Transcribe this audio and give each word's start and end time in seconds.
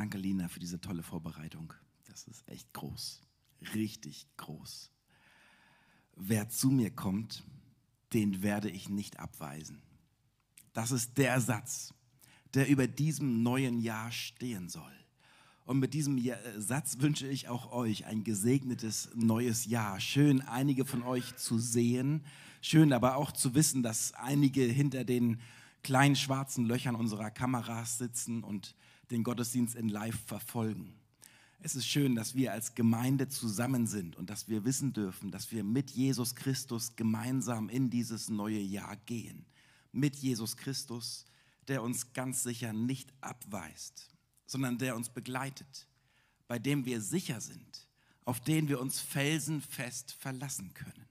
Danke, 0.00 0.16
Lina, 0.16 0.48
für 0.48 0.60
diese 0.60 0.80
tolle 0.80 1.02
Vorbereitung. 1.02 1.74
Das 2.06 2.26
ist 2.26 2.48
echt 2.48 2.72
groß, 2.72 3.20
richtig 3.74 4.26
groß. 4.38 4.90
Wer 6.16 6.48
zu 6.48 6.70
mir 6.70 6.90
kommt, 6.90 7.44
den 8.14 8.42
werde 8.42 8.70
ich 8.70 8.88
nicht 8.88 9.20
abweisen. 9.20 9.82
Das 10.72 10.90
ist 10.90 11.18
der 11.18 11.38
Satz, 11.42 11.92
der 12.54 12.66
über 12.68 12.86
diesem 12.86 13.42
neuen 13.42 13.78
Jahr 13.78 14.10
stehen 14.10 14.70
soll. 14.70 14.90
Und 15.66 15.80
mit 15.80 15.92
diesem 15.92 16.18
Satz 16.56 16.96
wünsche 17.00 17.28
ich 17.28 17.48
auch 17.50 17.70
euch 17.70 18.06
ein 18.06 18.24
gesegnetes 18.24 19.10
neues 19.14 19.66
Jahr. 19.66 20.00
Schön, 20.00 20.40
einige 20.40 20.86
von 20.86 21.02
euch 21.02 21.36
zu 21.36 21.58
sehen. 21.58 22.24
Schön 22.62 22.94
aber 22.94 23.16
auch 23.16 23.32
zu 23.32 23.54
wissen, 23.54 23.82
dass 23.82 24.14
einige 24.14 24.62
hinter 24.62 25.04
den 25.04 25.42
kleinen 25.82 26.16
schwarzen 26.16 26.64
Löchern 26.64 26.94
unserer 26.94 27.30
Kameras 27.30 27.98
sitzen 27.98 28.42
und 28.42 28.74
den 29.10 29.24
Gottesdienst 29.24 29.74
in 29.74 29.88
Live 29.88 30.18
verfolgen. 30.26 30.94
Es 31.62 31.74
ist 31.74 31.86
schön, 31.86 32.14
dass 32.14 32.34
wir 32.34 32.52
als 32.52 32.74
Gemeinde 32.74 33.28
zusammen 33.28 33.86
sind 33.86 34.16
und 34.16 34.30
dass 34.30 34.48
wir 34.48 34.64
wissen 34.64 34.92
dürfen, 34.94 35.30
dass 35.30 35.52
wir 35.52 35.62
mit 35.62 35.90
Jesus 35.90 36.34
Christus 36.34 36.96
gemeinsam 36.96 37.68
in 37.68 37.90
dieses 37.90 38.30
neue 38.30 38.60
Jahr 38.60 38.96
gehen. 38.96 39.44
Mit 39.92 40.16
Jesus 40.16 40.56
Christus, 40.56 41.26
der 41.68 41.82
uns 41.82 42.14
ganz 42.14 42.42
sicher 42.42 42.72
nicht 42.72 43.12
abweist, 43.20 44.08
sondern 44.46 44.78
der 44.78 44.96
uns 44.96 45.10
begleitet, 45.10 45.86
bei 46.48 46.58
dem 46.58 46.86
wir 46.86 47.02
sicher 47.02 47.40
sind, 47.40 47.86
auf 48.24 48.40
den 48.40 48.68
wir 48.68 48.80
uns 48.80 49.00
felsenfest 49.00 50.12
verlassen 50.12 50.72
können. 50.72 51.06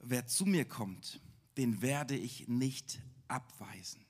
Wer 0.00 0.26
zu 0.26 0.44
mir 0.44 0.64
kommt, 0.64 1.20
den 1.56 1.82
werde 1.82 2.16
ich 2.16 2.48
nicht 2.48 3.00
abweisen. 3.28 4.04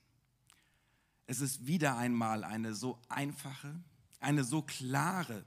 Es 1.27 1.41
ist 1.41 1.65
wieder 1.65 1.97
einmal 1.97 2.43
eine 2.43 2.75
so 2.75 2.99
einfache, 3.09 3.81
eine 4.19 4.43
so 4.43 4.61
klare, 4.61 5.45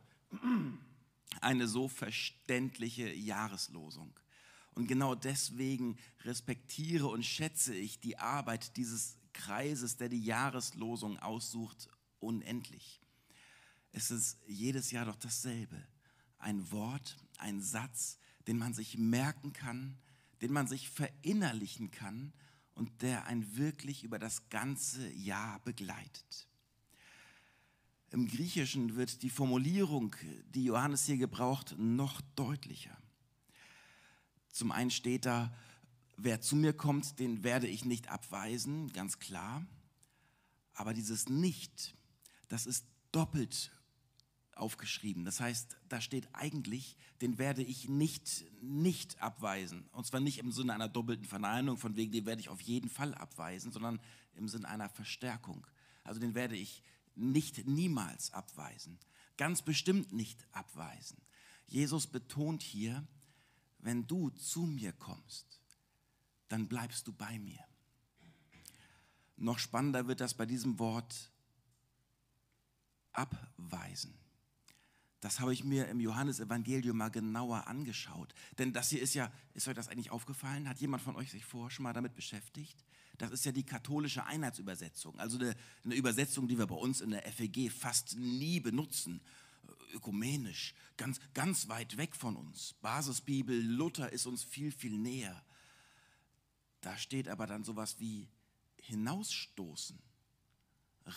eine 1.41 1.69
so 1.69 1.89
verständliche 1.89 3.13
Jahreslosung. 3.13 4.13
Und 4.75 4.87
genau 4.87 5.15
deswegen 5.15 5.97
respektiere 6.25 7.09
und 7.09 7.25
schätze 7.25 7.75
ich 7.75 8.01
die 8.01 8.19
Arbeit 8.19 8.77
dieses 8.77 9.17
Kreises, 9.33 9.97
der 9.97 10.09
die 10.09 10.23
Jahreslosung 10.23 11.19
aussucht, 11.19 11.89
unendlich. 12.21 13.01
Es 13.93 14.11
ist 14.11 14.39
jedes 14.47 14.91
Jahr 14.91 15.07
doch 15.07 15.17
dasselbe. 15.17 15.87
Ein 16.39 16.71
Wort, 16.71 17.17
ein 17.39 17.61
Satz, 17.61 18.19
den 18.47 18.59
man 18.59 18.75
sich 18.75 18.99
merken 18.99 19.53
kann, 19.53 19.99
den 20.41 20.53
man 20.53 20.67
sich 20.67 20.89
verinnerlichen 20.91 21.91
kann 21.91 22.33
und 22.79 23.03
der 23.03 23.27
einen 23.27 23.57
wirklich 23.57 24.05
über 24.05 24.19
das 24.19 24.49
ganze 24.51 25.11
Jahr 25.13 25.59
begleitet. 25.65 26.47
Im 28.11 28.27
Griechischen 28.29 28.97
wird 28.97 29.23
die 29.23 29.31
Formulierung, 29.31 30.15
die 30.55 30.65
Johannes 30.65 31.05
hier 31.05 31.19
gebraucht, 31.19 31.75
noch 31.77 32.21
deutlicher. 32.37 32.97
Zum 34.51 34.71
einen 34.71 34.91
steht 34.91 35.27
da, 35.27 35.53
wer 36.17 36.41
zu 36.41 36.57
mir 36.57 36.73
kommt, 36.73 37.19
den 37.19 37.43
werde 37.43 37.67
ich 37.67 37.85
nicht 37.85 38.09
abweisen, 38.09 38.93
ganz 38.93 39.19
klar. 39.19 39.67
Aber 40.73 40.95
dieses 40.95 41.29
Nicht, 41.29 41.95
das 42.49 42.65
ist 42.65 42.87
doppelt 43.13 43.73
aufgeschrieben. 44.59 45.25
Das 45.25 45.41
heißt, 45.41 45.77
da 45.89 46.01
steht 46.01 46.29
eigentlich, 46.35 46.97
den 47.21 47.39
werde 47.39 47.63
ich 47.63 47.89
nicht, 47.89 48.45
nicht 48.63 49.21
abweisen. 49.21 49.89
Und 49.93 50.07
zwar 50.07 50.21
nicht 50.21 50.39
im 50.39 50.53
Sinne 50.53 50.75
einer 50.75 50.89
doppelten 50.89 51.27
Verneinung, 51.27 51.79
von 51.79 51.97
wegen, 51.97 52.13
den 52.13 52.27
werde 52.27 52.41
ich 52.41 52.49
auf 52.49 52.61
jeden 52.61 52.89
Fall 52.89 53.15
abweisen, 53.15 53.73
sondern 53.73 54.01
im 54.35 54.49
Sinne 54.49 54.69
einer 54.69 54.89
Verstärkung. 54.89 55.67
Also 56.05 56.21
den 56.21 56.35
werde 56.35 56.57
ich 56.57 56.83
nicht 57.15 57.67
niemals 57.67 58.33
abweisen. 58.33 58.99
Ganz 59.37 59.63
bestimmt 59.63 60.13
nicht 60.13 60.47
abweisen. 60.53 61.19
Jesus 61.67 62.07
betont 62.07 62.63
hier, 62.63 63.07
wenn 63.79 64.07
du 64.07 64.31
zu 64.31 64.63
mir 64.63 64.93
kommst, 64.93 65.61
dann 66.49 66.67
bleibst 66.67 67.07
du 67.07 67.13
bei 67.13 67.39
mir. 67.39 67.61
Noch 69.37 69.59
spannender 69.59 70.09
wird 70.09 70.21
das 70.21 70.35
bei 70.35 70.47
diesem 70.47 70.79
Wort 70.79 71.31
abweisen. 73.13 74.15
Das 75.21 75.41
habe 75.41 75.53
ich 75.53 75.65
mir 75.65 75.89
im 75.89 75.99
Johannesevangelium 75.99 76.97
mal 76.97 77.11
genauer 77.11 77.67
angeschaut. 77.67 78.33
Denn 78.59 78.73
das 78.73 78.91
hier 78.91 79.03
ist 79.03 79.15
ja, 79.15 79.33
ist 79.55 79.67
euch 79.67 79.75
das 79.75 79.89
eigentlich 79.89 80.11
aufgefallen? 80.11 80.69
Hat 80.69 80.79
jemand 80.79 81.03
von 81.03 81.17
euch 81.17 81.31
sich 81.31 81.45
vorher 81.45 81.71
schon 81.71 81.83
mal 81.83 81.93
damit 81.93 82.15
beschäftigt? 82.15 82.85
Das 83.19 83.33
ist 83.33 83.45
ja 83.45 83.51
die 83.51 83.65
katholische 83.65 84.25
Einheitsübersetzung, 84.25 85.19
also 85.19 85.39
eine, 85.39 85.57
eine 85.85 85.97
Übersetzung, 85.97 86.47
die 86.47 86.57
wir 86.57 86.69
bei 86.69 86.77
uns 86.77 87.01
in 87.01 87.11
der 87.11 87.23
FEG 87.33 87.71
fast 87.71 88.17
nie 88.17 88.61
benutzen. 88.61 89.21
Ökumenisch, 89.93 90.75
ganz, 90.97 91.19
ganz 91.35 91.69
weit 91.69 91.97
weg 91.97 92.15
von 92.15 92.37
uns. 92.37 92.75
Basisbibel, 92.81 93.61
Luther 93.61 94.13
ist 94.13 94.27
uns 94.27 94.45
viel, 94.45 94.71
viel 94.71 94.97
näher. 94.97 95.43
Da 96.81 96.97
steht 96.97 97.27
aber 97.27 97.47
dann 97.47 97.65
sowas 97.65 97.99
wie 97.99 98.29
hinausstoßen, 98.77 99.99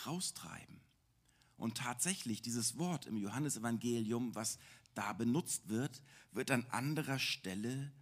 raustreiben. 0.06 0.80
Und 1.62 1.76
tatsächlich, 1.76 2.42
dieses 2.42 2.76
Wort 2.76 3.06
im 3.06 3.16
Johannesevangelium, 3.16 4.34
was 4.34 4.58
da 4.94 5.12
benutzt 5.12 5.68
wird, 5.68 6.02
wird 6.32 6.50
an 6.50 6.66
anderer 6.70 7.20
Stelle 7.20 7.92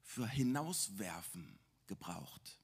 für 0.00 0.28
hinauswerfen 0.28 1.58
gebraucht. 1.88 2.60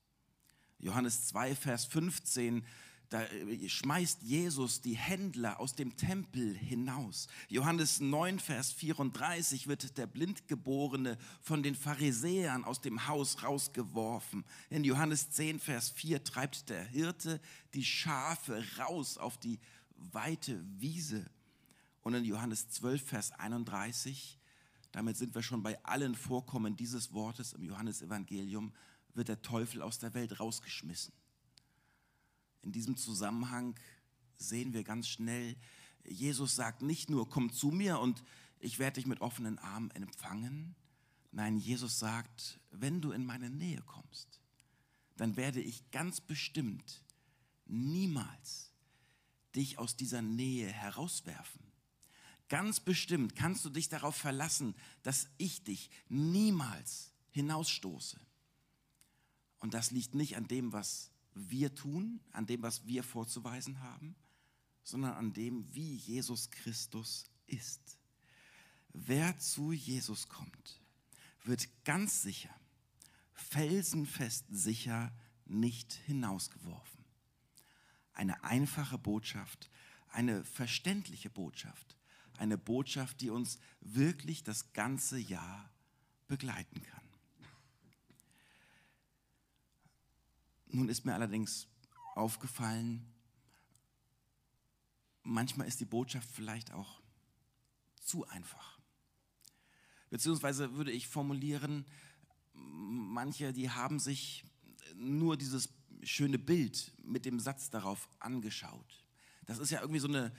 Johannes 0.78 1.26
2, 1.26 1.56
Vers 1.56 1.86
15, 1.86 2.64
da 3.08 3.24
äh, 3.24 3.68
schmeißt 3.68 4.22
Jesus 4.22 4.82
die 4.82 4.94
Händler 4.94 5.58
aus 5.58 5.74
dem 5.74 5.96
Tempel 5.96 6.56
hinaus. 6.56 7.26
Johannes 7.48 7.98
9, 7.98 8.38
Vers 8.38 8.70
34 8.70 9.66
wird 9.66 9.98
der 9.98 10.06
Blindgeborene 10.06 11.18
von 11.42 11.64
den 11.64 11.74
Pharisäern 11.74 12.62
aus 12.62 12.80
dem 12.80 13.08
Haus 13.08 13.42
rausgeworfen. 13.42 14.44
In 14.70 14.84
Johannes 14.84 15.28
10, 15.32 15.58
Vers 15.58 15.90
4 15.90 16.22
treibt 16.22 16.68
der 16.68 16.84
Hirte 16.84 17.40
die 17.74 17.84
Schafe 17.84 18.64
raus 18.78 19.18
auf 19.18 19.38
die 19.38 19.58
weite 19.96 20.64
Wiese. 20.78 21.28
Und 22.02 22.14
in 22.14 22.24
Johannes 22.24 22.68
12, 22.68 23.02
Vers 23.02 23.32
31, 23.32 24.38
damit 24.92 25.16
sind 25.16 25.34
wir 25.34 25.42
schon 25.42 25.62
bei 25.62 25.82
allen 25.84 26.14
Vorkommen 26.14 26.76
dieses 26.76 27.12
Wortes 27.12 27.52
im 27.52 27.64
Johannesevangelium, 27.64 28.72
wird 29.14 29.28
der 29.28 29.42
Teufel 29.42 29.82
aus 29.82 29.98
der 29.98 30.14
Welt 30.14 30.38
rausgeschmissen. 30.38 31.12
In 32.62 32.72
diesem 32.72 32.96
Zusammenhang 32.96 33.74
sehen 34.36 34.72
wir 34.72 34.84
ganz 34.84 35.08
schnell, 35.08 35.56
Jesus 36.04 36.54
sagt 36.54 36.82
nicht 36.82 37.10
nur, 37.10 37.28
komm 37.28 37.52
zu 37.52 37.68
mir 37.68 37.98
und 37.98 38.22
ich 38.58 38.78
werde 38.78 38.94
dich 38.94 39.06
mit 39.06 39.20
offenen 39.20 39.58
Armen 39.58 39.90
empfangen. 39.90 40.74
Nein, 41.32 41.58
Jesus 41.58 41.98
sagt, 41.98 42.60
wenn 42.70 43.00
du 43.00 43.12
in 43.12 43.24
meine 43.24 43.50
Nähe 43.50 43.82
kommst, 43.82 44.40
dann 45.16 45.36
werde 45.36 45.60
ich 45.60 45.90
ganz 45.90 46.20
bestimmt 46.20 47.02
niemals 47.66 48.72
dich 49.56 49.78
aus 49.78 49.96
dieser 49.96 50.22
Nähe 50.22 50.68
herauswerfen. 50.68 51.60
Ganz 52.48 52.78
bestimmt 52.78 53.34
kannst 53.34 53.64
du 53.64 53.70
dich 53.70 53.88
darauf 53.88 54.14
verlassen, 54.14 54.74
dass 55.02 55.28
ich 55.38 55.64
dich 55.64 55.90
niemals 56.08 57.12
hinausstoße. 57.30 58.20
Und 59.58 59.74
das 59.74 59.90
liegt 59.90 60.14
nicht 60.14 60.36
an 60.36 60.46
dem, 60.46 60.72
was 60.72 61.10
wir 61.34 61.74
tun, 61.74 62.20
an 62.32 62.46
dem, 62.46 62.62
was 62.62 62.86
wir 62.86 63.02
vorzuweisen 63.02 63.80
haben, 63.80 64.14
sondern 64.84 65.14
an 65.14 65.32
dem, 65.32 65.74
wie 65.74 65.96
Jesus 65.96 66.50
Christus 66.50 67.24
ist. 67.46 67.98
Wer 68.92 69.36
zu 69.38 69.72
Jesus 69.72 70.28
kommt, 70.28 70.80
wird 71.44 71.68
ganz 71.84 72.22
sicher, 72.22 72.54
felsenfest 73.34 74.46
sicher 74.50 75.12
nicht 75.46 75.92
hinausgeworfen 76.06 76.95
eine 78.16 78.42
einfache 78.44 78.98
Botschaft, 78.98 79.70
eine 80.08 80.44
verständliche 80.44 81.30
Botschaft, 81.30 81.96
eine 82.38 82.58
Botschaft, 82.58 83.20
die 83.20 83.30
uns 83.30 83.58
wirklich 83.80 84.42
das 84.42 84.72
ganze 84.72 85.18
Jahr 85.18 85.70
begleiten 86.26 86.82
kann. 86.82 87.04
Nun 90.68 90.88
ist 90.88 91.04
mir 91.04 91.14
allerdings 91.14 91.68
aufgefallen, 92.14 93.06
manchmal 95.22 95.68
ist 95.68 95.80
die 95.80 95.84
Botschaft 95.84 96.28
vielleicht 96.30 96.72
auch 96.72 97.00
zu 98.00 98.26
einfach. 98.26 98.78
Beziehungsweise 100.10 100.74
würde 100.74 100.92
ich 100.92 101.08
formulieren, 101.08 101.84
manche, 102.54 103.52
die 103.52 103.70
haben 103.70 103.98
sich 103.98 104.44
nur 104.94 105.36
dieses 105.36 105.68
schöne 106.06 106.38
Bild 106.38 106.92
mit 107.04 107.24
dem 107.24 107.40
Satz 107.40 107.70
darauf 107.70 108.08
angeschaut. 108.20 109.04
Das 109.46 109.58
ist 109.58 109.70
ja 109.70 109.80
irgendwie 109.80 110.00
so 110.00 110.08
eine 110.08 110.32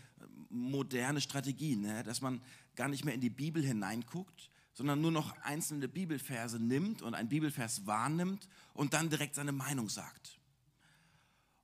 moderne 0.50 1.22
Strategie, 1.22 1.75
ne? 1.75 2.04
dass 2.04 2.22
man 2.22 2.42
gar 2.75 2.88
nicht 2.88 3.06
mehr 3.06 3.14
in 3.14 3.22
die 3.22 3.30
Bibel 3.30 3.64
hineinguckt, 3.64 4.50
sondern 4.74 5.02
nur 5.02 5.12
noch 5.12 5.36
einzelne 5.42 5.88
Bibelverse 5.88 6.60
nimmt 6.60 7.02
und 7.02 7.14
einen 7.14 7.30
Bibelvers 7.30 7.86
wahrnimmt 7.86 8.48
und 8.74 8.94
dann 8.94 9.10
direkt 9.10 9.36
seine 9.36 9.52
Meinung 9.52 9.90
sagt. 9.90 10.40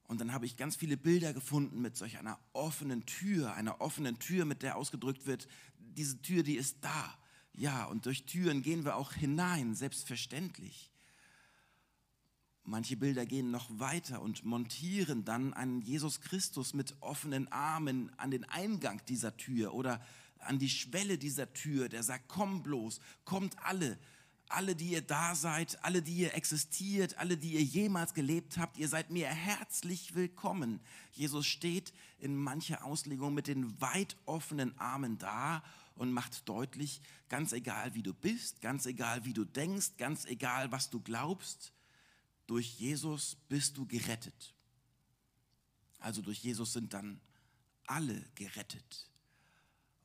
Und 0.07 0.19
dann 0.19 0.33
habe 0.33 0.45
ich 0.45 0.57
ganz 0.57 0.75
viele 0.75 0.97
Bilder 0.97 1.33
gefunden 1.33 1.81
mit 1.81 1.95
solch 1.95 2.17
einer 2.17 2.39
offenen 2.53 3.05
Tür, 3.05 3.53
einer 3.53 3.81
offenen 3.81 4.19
Tür, 4.19 4.45
mit 4.45 4.61
der 4.61 4.77
ausgedrückt 4.77 5.25
wird, 5.25 5.47
diese 5.77 6.21
Tür, 6.21 6.44
die 6.44 6.55
ist 6.55 6.77
da. 6.81 7.17
Ja, 7.53 7.85
und 7.85 8.05
durch 8.05 8.25
Türen 8.25 8.63
gehen 8.63 8.83
wir 8.83 8.95
auch 8.95 9.13
hinein, 9.13 9.75
selbstverständlich. 9.75 10.92
Manche 12.65 12.95
Bilder 12.95 13.25
gehen 13.25 13.51
noch 13.51 13.68
weiter 13.77 14.21
und 14.21 14.45
montieren 14.45 15.25
dann 15.25 15.54
einen 15.54 15.81
Jesus 15.81 16.21
Christus 16.21 16.74
mit 16.74 16.95
offenen 17.01 17.51
Armen 17.51 18.10
an 18.18 18.31
den 18.31 18.45
Eingang 18.45 19.01
dieser 19.07 19.36
Tür 19.36 19.74
oder 19.74 20.01
an 20.39 20.60
die 20.60 20.69
Schwelle 20.69 21.18
dieser 21.18 21.51
Tür, 21.54 21.89
der 21.89 22.04
sagt, 22.04 22.30
komm 22.30 22.63
bloß, 22.63 23.00
kommt 23.25 23.57
alle, 23.65 23.98
alle, 24.48 24.75
die 24.75 24.92
ihr 24.92 25.01
da 25.01 25.36
seid, 25.36 25.83
alle, 25.83 26.01
die 26.01 26.15
ihr 26.15 26.36
existiert, 26.36 27.18
alle, 27.18 27.38
die 27.38 27.54
ihr 27.54 27.63
jemals 27.63 28.13
gelebt 28.13 28.57
habt, 28.57 28.77
ihr 28.77 28.88
seid 28.88 29.10
mir 29.10 29.27
herzlich 29.27 30.15
willkommen. 30.15 30.80
Jesus 31.12 31.45
steht 31.45 31.92
in 32.19 32.36
mancher 32.36 32.86
Auslegung 32.86 33.33
mit 33.33 33.48
den 33.48 33.81
weit 33.81 34.15
offenen 34.25 34.77
Armen 34.80 35.18
da 35.18 35.63
und 35.95 36.13
macht 36.13 36.48
deutlich, 36.48 37.01
ganz 37.27 37.51
egal 37.51 37.94
wie 37.94 38.04
du 38.04 38.13
bist, 38.13 38.62
ganz 38.62 38.86
egal 38.86 39.25
wie 39.25 39.33
du 39.33 39.44
denkst, 39.44 39.98
ganz 39.98 40.25
egal 40.25 40.71
was 40.71 40.89
du 40.89 41.01
glaubst, 41.01 41.74
durch 42.47 42.79
Jesus 42.79 43.37
bist 43.47 43.77
du 43.77 43.85
gerettet. 43.85 44.53
Also 45.99 46.21
durch 46.21 46.39
Jesus 46.39 46.73
sind 46.73 46.93
dann 46.93 47.21
alle 47.87 48.25
gerettet. 48.35 49.09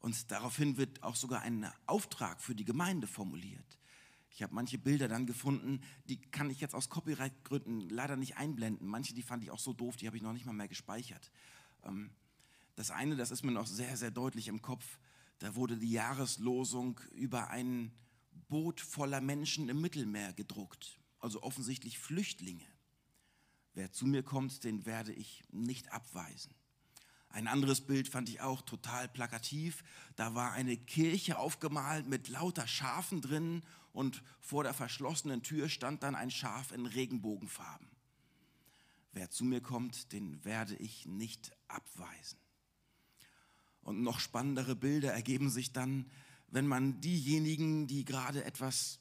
Und 0.01 0.31
daraufhin 0.31 0.77
wird 0.77 1.03
auch 1.03 1.17
sogar 1.17 1.43
ein 1.43 1.71
Auftrag 1.87 2.41
für 2.41 2.55
die 2.55 2.65
Gemeinde 2.65 3.07
formuliert. 3.07 3.79
Ich 4.31 4.43
habe 4.43 4.55
manche 4.55 4.79
Bilder 4.79 5.09
dann 5.09 5.27
gefunden, 5.27 5.81
die 6.05 6.21
kann 6.21 6.49
ich 6.51 6.61
jetzt 6.61 6.75
aus 6.75 6.89
Copyright-Gründen 6.89 7.89
leider 7.89 8.15
nicht 8.15 8.37
einblenden. 8.37 8.87
Manche, 8.87 9.13
die 9.13 9.23
fand 9.23 9.43
ich 9.43 9.51
auch 9.51 9.59
so 9.59 9.73
doof, 9.73 9.97
die 9.97 10.07
habe 10.07 10.17
ich 10.17 10.23
noch 10.23 10.33
nicht 10.33 10.47
mal 10.47 10.53
mehr 10.53 10.69
gespeichert. 10.69 11.33
Ähm, 11.83 12.11
das 12.77 12.93
eine, 12.93 13.17
das 13.17 13.33
ist 13.33 13.43
mir 13.43 13.51
noch 13.51 13.67
sehr, 13.67 13.97
sehr 13.97 14.13
deutlich 14.13 14.47
im 14.47 14.63
Kopf. 14.63 14.99
Da 15.41 15.57
wurde 15.57 15.77
die 15.77 15.91
Jahreslosung 15.91 17.01
über 17.13 17.51
ein 17.51 17.93
Boot 18.49 18.81
voller 18.81 19.21
Menschen 19.21 19.69
im 19.69 19.81
Mittelmeer 19.81 20.33
gedruckt, 20.33 20.98
also 21.21 21.43
offensichtlich 21.43 21.99
Flüchtlinge. 21.99 22.67
Wer 23.75 23.93
zu 23.93 24.07
mir 24.07 24.23
kommt, 24.23 24.65
den 24.65 24.87
werde 24.87 25.13
ich 25.13 25.45
nicht 25.51 25.93
abweisen. 25.93 26.55
Ein 27.31 27.47
anderes 27.47 27.83
Bild 27.83 28.09
fand 28.09 28.29
ich 28.29 28.41
auch 28.41 28.63
total 28.63 29.09
plakativ. 29.09 29.85
Da 30.17 30.35
war 30.35 30.53
eine 30.53 30.77
Kirche 30.77 31.39
aufgemalt 31.39 32.09
mit 32.09 32.29
lauter 32.29 32.67
Schafen 32.67 33.21
drin 33.21 33.63
und 33.93 34.23
vor 34.41 34.65
der 34.65 34.75
verschlossenen 34.75 35.43
Tür 35.43 35.69
stand 35.69 36.03
dann 36.03 36.15
ein 36.15 36.31
Schaf 36.31 36.73
in 36.73 36.87
Regenbogenfarben. 36.87 37.89
Wer 39.13 39.31
zu 39.31 39.45
mir 39.45 39.61
kommt, 39.61 40.13
den 40.13 40.45
werde 40.45 40.77
ich 40.77 41.07
nicht 41.07 41.53
abweisen. 41.67 42.39
Und 43.83 44.03
noch 44.03 44.21
spannendere 44.21 44.77
Bilder 44.77 45.13
ergeben 45.13 45.51
sich 45.51 45.73
dann, 45.73 46.11
wenn 46.49 46.67
man 46.67 47.01
diejenigen, 47.01 47.87
die 47.87 48.05
gerade 48.05 48.45
etwas 48.45 49.01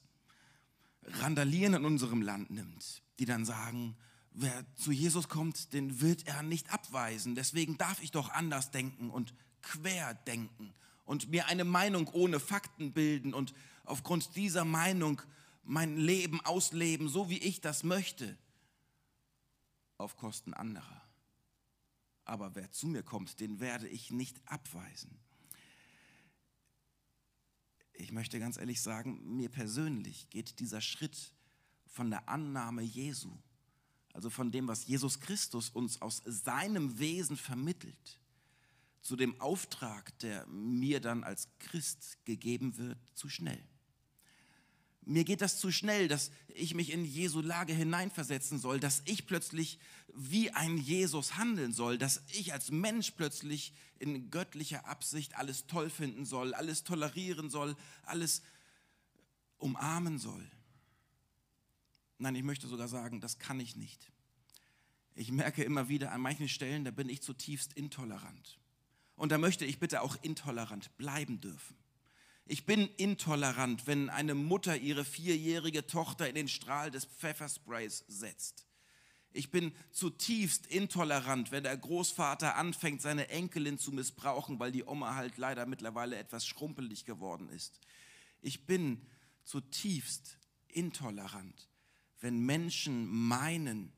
randalieren 1.08 1.74
in 1.74 1.86
unserem 1.86 2.22
Land 2.22 2.50
nimmt, 2.50 3.02
die 3.20 3.26
dann 3.26 3.46
sagen, 3.46 3.96
wer 4.32 4.66
zu 4.76 4.92
Jesus 4.92 5.30
kommt, 5.30 5.74
den 5.74 6.02
wird 6.02 6.28
er 6.28 6.44
nicht 6.44 6.72
abweisen. 6.72 7.36
Deswegen 7.36 7.78
darf 7.78 8.02
ich 8.02 8.12
doch 8.12 8.30
anders 8.30 8.72
denken 8.72 9.10
und 9.10 9.34
quer 9.62 10.14
denken 10.14 10.74
und 11.06 11.30
mir 11.30 11.48
eine 11.48 11.64
Meinung 11.64 12.08
ohne 12.10 12.40
Fakten 12.40 12.94
bilden 12.94 13.34
und 13.34 13.54
aufgrund 13.86 14.36
dieser 14.36 14.66
Meinung 14.66 15.22
mein 15.64 15.98
Leben 15.98 16.40
ausleben, 16.42 17.10
so 17.10 17.30
wie 17.30 17.40
ich 17.40 17.62
das 17.62 17.84
möchte, 17.84 18.38
auf 19.98 20.16
Kosten 20.18 20.54
anderer. 20.54 21.02
Aber 22.26 22.56
wer 22.56 22.72
zu 22.72 22.88
mir 22.88 23.04
kommt, 23.04 23.40
den 23.40 23.60
werde 23.60 23.88
ich 23.88 24.12
nicht 24.12 24.40
abweisen. 24.46 25.18
Ich 27.98 28.12
möchte 28.12 28.40
ganz 28.40 28.58
ehrlich 28.58 28.82
sagen, 28.82 29.36
mir 29.36 29.50
persönlich 29.50 30.30
geht 30.30 30.60
dieser 30.60 30.82
Schritt 30.82 31.34
von 31.88 32.10
der 32.10 32.30
Annahme 32.30 32.82
Jesu 32.82 33.38
also 34.18 34.32
von 34.32 34.52
dem, 34.52 34.68
was 34.68 34.88
Jesus 34.88 35.20
Christus 35.20 35.70
uns 35.70 36.02
aus 36.02 36.24
seinem 36.26 36.98
Wesen 36.98 37.38
vermittelt, 37.38 38.20
zu 39.00 39.16
dem 39.16 39.40
Auftrag, 39.40 40.18
der 40.18 40.48
mir 40.48 41.00
dann 41.00 41.24
als 41.24 41.48
Christ 41.60 42.18
gegeben 42.26 42.78
wird, 42.78 42.98
zu 43.14 43.30
schnell. 43.30 43.64
Mir 45.08 45.24
geht 45.24 45.40
das 45.40 45.58
zu 45.58 45.72
schnell, 45.72 46.10
dass 46.10 46.32
ich 46.50 46.74
mich 46.74 46.92
in 46.92 47.06
Jesu 47.06 47.40
Lage 47.40 47.72
hineinversetzen 47.74 48.60
soll, 48.60 48.82
dass 48.82 49.04
ich 49.06 49.26
plötzlich 49.26 49.80
wie 50.14 50.52
ein 50.52 50.78
Jesus 50.78 51.38
handeln 51.38 51.72
soll, 51.72 51.98
dass 51.98 52.24
ich 52.34 52.52
als 52.52 52.72
Mensch 52.72 53.12
plötzlich 53.12 53.74
in 54.00 54.30
göttlicher 54.32 54.86
Absicht 54.86 55.38
alles 55.38 55.66
toll 55.66 55.90
finden 55.90 56.26
soll, 56.26 56.54
alles 56.54 56.84
tolerieren 56.84 57.50
soll, 57.50 57.78
alles 58.04 58.42
umarmen 59.60 60.20
soll. 60.20 60.46
Nein, 62.18 62.36
ich 62.36 62.44
möchte 62.44 62.68
sogar 62.68 62.90
sagen, 62.90 63.22
das 63.22 63.40
kann 63.40 63.62
ich 63.62 63.78
nicht. 63.78 64.12
Ich 65.16 65.32
merke 65.32 65.64
immer 65.64 65.88
wieder 65.88 66.12
an 66.12 66.20
manchen 66.20 66.50
Stellen, 66.50 66.84
da 66.84 66.92
bin 66.92 67.08
ich 67.08 67.22
zutiefst 67.22 67.72
intolerant. 67.74 68.60
Und 69.16 69.32
da 69.32 69.38
möchte 69.38 69.64
ich 69.64 69.80
bitte 69.80 70.02
auch 70.02 70.18
intolerant 70.22 70.98
bleiben 70.98 71.40
dürfen. 71.40 71.78
Ich 72.50 72.66
bin 72.66 72.88
intolerant, 72.96 73.88
wenn 73.88 74.10
eine 74.10 74.34
Mutter 74.34 74.78
ihre 74.78 75.04
vierjährige 75.04 75.86
Tochter 75.86 76.30
in 76.30 76.36
den 76.36 76.48
Strahl 76.48 76.92
des 76.92 77.06
Pfeffersprays 77.06 78.06
setzt. 78.08 78.66
Ich 79.34 79.52
bin 79.52 79.74
zutiefst 79.92 80.66
intolerant, 80.66 81.52
wenn 81.52 81.64
der 81.64 81.76
Großvater 81.76 82.56
anfängt, 82.56 83.02
seine 83.02 83.28
Enkelin 83.28 83.78
zu 83.78 83.92
missbrauchen, 83.92 84.60
weil 84.60 84.72
die 84.72 84.86
Oma 84.86 85.16
halt 85.16 85.38
leider 85.38 85.66
mittlerweile 85.66 86.16
etwas 86.16 86.48
schrumpelig 86.48 87.04
geworden 87.06 87.50
ist. 87.50 87.82
Ich 88.42 88.66
bin 88.66 89.06
zutiefst 89.44 90.38
intolerant, 90.70 91.70
wenn 92.22 92.40
Menschen 92.40 93.08
meinen, 93.08 93.92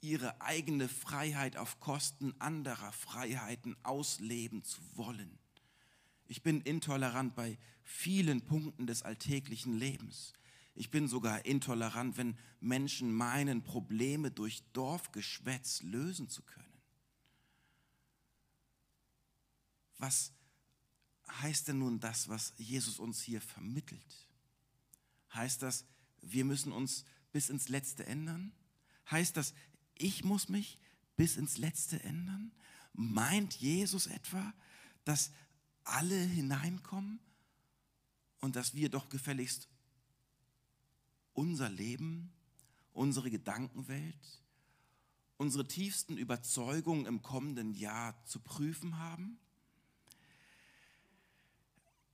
ihre 0.00 0.40
eigene 0.40 0.88
Freiheit 0.88 1.56
auf 1.56 1.80
Kosten 1.80 2.34
anderer 2.38 2.92
Freiheiten 2.92 3.76
ausleben 3.82 4.64
zu 4.64 4.80
wollen. 4.94 5.38
Ich 6.26 6.42
bin 6.42 6.60
intolerant 6.62 7.34
bei 7.34 7.58
vielen 7.82 8.42
Punkten 8.42 8.86
des 8.86 9.02
alltäglichen 9.02 9.78
Lebens. 9.78 10.32
Ich 10.74 10.90
bin 10.90 11.06
sogar 11.06 11.44
intolerant, 11.44 12.16
wenn 12.16 12.36
Menschen 12.60 13.12
meinen, 13.12 13.62
Probleme 13.62 14.30
durch 14.30 14.62
Dorfgeschwätz 14.72 15.82
lösen 15.82 16.28
zu 16.28 16.42
können. 16.42 16.64
Was 19.98 20.32
heißt 21.30 21.68
denn 21.68 21.78
nun 21.78 22.00
das, 22.00 22.28
was 22.28 22.52
Jesus 22.56 22.98
uns 22.98 23.22
hier 23.22 23.40
vermittelt? 23.40 24.28
Heißt 25.32 25.62
das, 25.62 25.84
wir 26.20 26.44
müssen 26.44 26.72
uns 26.72 27.04
bis 27.32 27.48
ins 27.50 27.68
Letzte 27.68 28.06
ändern? 28.06 28.52
Heißt 29.10 29.36
das, 29.36 29.54
ich 29.94 30.24
muss 30.24 30.48
mich 30.48 30.78
bis 31.16 31.36
ins 31.36 31.58
Letzte 31.58 32.02
ändern? 32.02 32.52
Meint 32.92 33.54
Jesus 33.54 34.06
etwa, 34.06 34.52
dass 35.04 35.30
alle 35.84 36.18
hineinkommen 36.18 37.20
und 38.40 38.56
dass 38.56 38.74
wir 38.74 38.88
doch 38.88 39.08
gefälligst 39.08 39.68
unser 41.32 41.68
Leben, 41.68 42.32
unsere 42.92 43.30
Gedankenwelt, 43.30 44.42
unsere 45.36 45.66
tiefsten 45.66 46.16
Überzeugungen 46.16 47.06
im 47.06 47.22
kommenden 47.22 47.74
Jahr 47.74 48.24
zu 48.24 48.40
prüfen 48.40 48.98
haben? 48.98 49.38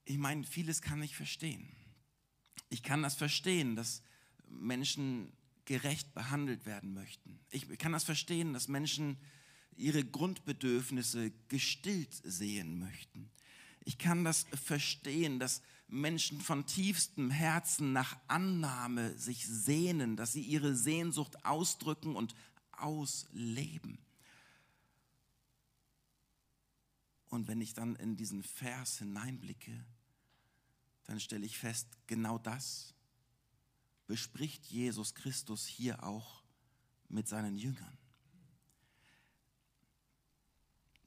Ich 0.04 0.18
meine, 0.18 0.44
vieles 0.44 0.82
kann 0.82 1.02
ich 1.02 1.14
verstehen. 1.14 1.68
Ich 2.68 2.82
kann 2.82 3.02
das 3.02 3.14
verstehen, 3.14 3.76
dass 3.76 4.02
Menschen 4.48 5.32
gerecht 5.64 6.14
behandelt 6.14 6.66
werden 6.66 6.94
möchten. 6.94 7.38
Ich 7.50 7.68
kann 7.78 7.92
das 7.92 8.04
verstehen, 8.04 8.52
dass 8.52 8.66
Menschen 8.66 9.16
ihre 9.76 10.04
Grundbedürfnisse 10.04 11.30
gestillt 11.48 12.12
sehen 12.24 12.78
möchten. 12.78 13.30
Ich 13.84 13.98
kann 13.98 14.24
das 14.24 14.46
verstehen, 14.64 15.38
dass 15.38 15.62
Menschen 15.88 16.40
von 16.40 16.66
tiefstem 16.66 17.30
Herzen 17.30 17.92
nach 17.92 18.16
Annahme 18.28 19.16
sich 19.18 19.46
sehnen, 19.46 20.16
dass 20.16 20.32
sie 20.32 20.42
ihre 20.42 20.76
Sehnsucht 20.76 21.44
ausdrücken 21.44 22.14
und 22.14 22.34
ausleben. 22.72 23.98
Und 27.28 27.48
wenn 27.48 27.60
ich 27.60 27.74
dann 27.74 27.96
in 27.96 28.16
diesen 28.16 28.42
Vers 28.42 28.98
hineinblicke, 28.98 29.84
dann 31.04 31.20
stelle 31.20 31.46
ich 31.46 31.58
fest, 31.58 31.88
genau 32.06 32.38
das 32.38 32.94
bespricht 34.06 34.66
Jesus 34.66 35.14
Christus 35.14 35.66
hier 35.66 36.02
auch 36.02 36.42
mit 37.08 37.28
seinen 37.28 37.56
Jüngern. 37.56 37.99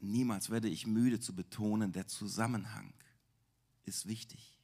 Niemals 0.03 0.49
werde 0.49 0.67
ich 0.67 0.85
müde 0.85 1.21
zu 1.21 1.33
betonen, 1.33 1.93
der 1.93 2.07
Zusammenhang 2.07 2.93
ist 3.85 4.05
wichtig. 4.05 4.59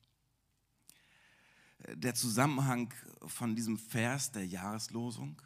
Der 1.94 2.14
Zusammenhang 2.14 2.94
von 3.26 3.56
diesem 3.56 3.78
Vers 3.78 4.34
der 4.34 4.46
Jahreslosung, 4.46 5.42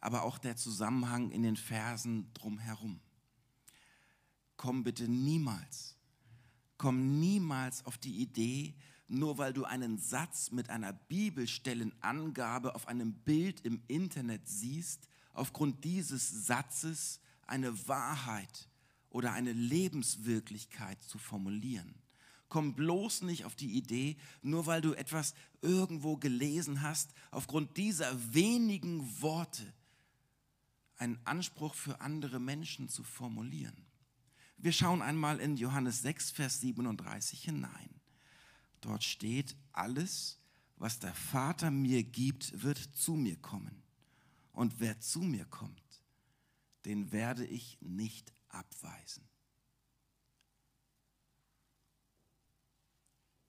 aber 0.00 0.22
auch 0.22 0.38
der 0.38 0.56
Zusammenhang 0.56 1.30
in 1.30 1.42
den 1.42 1.56
Versen 1.56 2.32
drumherum. 2.32 3.00
Komm 4.56 4.82
bitte 4.82 5.06
niemals, 5.08 5.94
komm 6.78 7.20
niemals 7.20 7.84
auf 7.84 7.98
die 7.98 8.22
Idee, 8.22 8.74
nur 9.08 9.36
weil 9.36 9.52
du 9.52 9.64
einen 9.64 9.98
Satz 9.98 10.52
mit 10.52 10.70
einer 10.70 10.94
Bibelstellenangabe 10.94 12.74
auf 12.74 12.88
einem 12.88 13.12
Bild 13.12 13.60
im 13.60 13.82
Internet 13.88 14.48
siehst, 14.48 15.06
aufgrund 15.34 15.84
dieses 15.84 16.46
Satzes 16.46 17.20
eine 17.46 17.86
Wahrheit 17.88 18.68
oder 19.10 19.32
eine 19.32 19.52
Lebenswirklichkeit 19.52 21.02
zu 21.02 21.18
formulieren. 21.18 21.94
Komm 22.48 22.74
bloß 22.74 23.22
nicht 23.22 23.44
auf 23.44 23.54
die 23.54 23.76
Idee, 23.76 24.16
nur 24.42 24.66
weil 24.66 24.80
du 24.80 24.94
etwas 24.94 25.34
irgendwo 25.60 26.16
gelesen 26.16 26.82
hast, 26.82 27.12
aufgrund 27.30 27.76
dieser 27.76 28.34
wenigen 28.34 29.20
Worte 29.20 29.74
einen 30.96 31.18
Anspruch 31.24 31.74
für 31.74 32.00
andere 32.00 32.40
Menschen 32.40 32.88
zu 32.88 33.02
formulieren. 33.02 33.86
Wir 34.56 34.72
schauen 34.72 35.02
einmal 35.02 35.38
in 35.40 35.56
Johannes 35.56 36.02
6, 36.02 36.32
Vers 36.32 36.60
37 36.60 37.44
hinein. 37.44 37.90
Dort 38.80 39.04
steht, 39.04 39.56
alles, 39.72 40.40
was 40.76 40.98
der 40.98 41.14
Vater 41.14 41.70
mir 41.70 42.02
gibt, 42.02 42.62
wird 42.62 42.78
zu 42.78 43.12
mir 43.12 43.36
kommen. 43.36 43.82
Und 44.52 44.80
wer 44.80 44.98
zu 45.00 45.20
mir 45.20 45.44
kommt, 45.44 46.02
den 46.84 47.12
werde 47.12 47.44
ich 47.44 47.78
nicht 47.80 48.32
abweisen. 48.48 49.28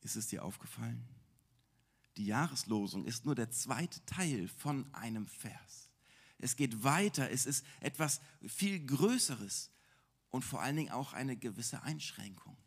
Ist 0.01 0.15
es 0.15 0.27
dir 0.27 0.43
aufgefallen? 0.43 1.07
Die 2.17 2.25
Jahreslosung 2.25 3.05
ist 3.05 3.25
nur 3.25 3.35
der 3.35 3.51
zweite 3.51 4.03
Teil 4.05 4.47
von 4.47 4.93
einem 4.93 5.27
Vers. 5.27 5.89
Es 6.37 6.55
geht 6.55 6.83
weiter, 6.83 7.29
es 7.29 7.45
ist 7.45 7.65
etwas 7.81 8.21
viel 8.47 8.85
Größeres 8.85 9.71
und 10.29 10.45
vor 10.45 10.61
allen 10.61 10.77
Dingen 10.77 10.91
auch 10.91 11.13
eine 11.13 11.35
gewisse 11.35 11.81
Einschränkung. 11.83 12.57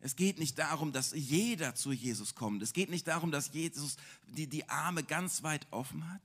Es 0.00 0.16
geht 0.16 0.38
nicht 0.38 0.58
darum, 0.58 0.92
dass 0.92 1.12
jeder 1.12 1.74
zu 1.74 1.92
Jesus 1.92 2.34
kommt. 2.34 2.62
Es 2.62 2.72
geht 2.72 2.88
nicht 2.88 3.06
darum, 3.06 3.30
dass 3.30 3.52
Jesus 3.52 3.96
die, 4.26 4.46
die 4.46 4.68
Arme 4.68 5.04
ganz 5.04 5.42
weit 5.42 5.66
offen 5.70 6.10
hat, 6.10 6.22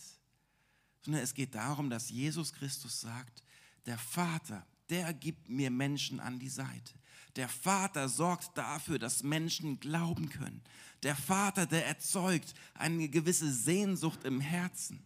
sondern 1.02 1.22
es 1.22 1.34
geht 1.34 1.54
darum, 1.54 1.90
dass 1.90 2.10
Jesus 2.10 2.54
Christus 2.54 3.02
sagt, 3.02 3.44
der 3.86 3.98
Vater, 3.98 4.66
der 4.90 5.14
gibt 5.14 5.50
mir 5.50 5.70
Menschen 5.70 6.20
an 6.20 6.40
die 6.40 6.50
Seite. 6.50 6.94
Der 7.36 7.50
Vater 7.50 8.08
sorgt 8.08 8.58
dafür, 8.58 8.98
dass 8.98 9.24
Menschen 9.24 9.80
glauben 9.80 10.30
können. 10.30 10.62
Der 11.04 11.16
Vater, 11.16 11.66
der 11.66 11.86
erzeugt 11.86 12.54
eine 12.74 13.10
gewisse 13.10 13.52
Sehnsucht 13.52 14.24
im 14.24 14.40
Herzen. 14.40 15.04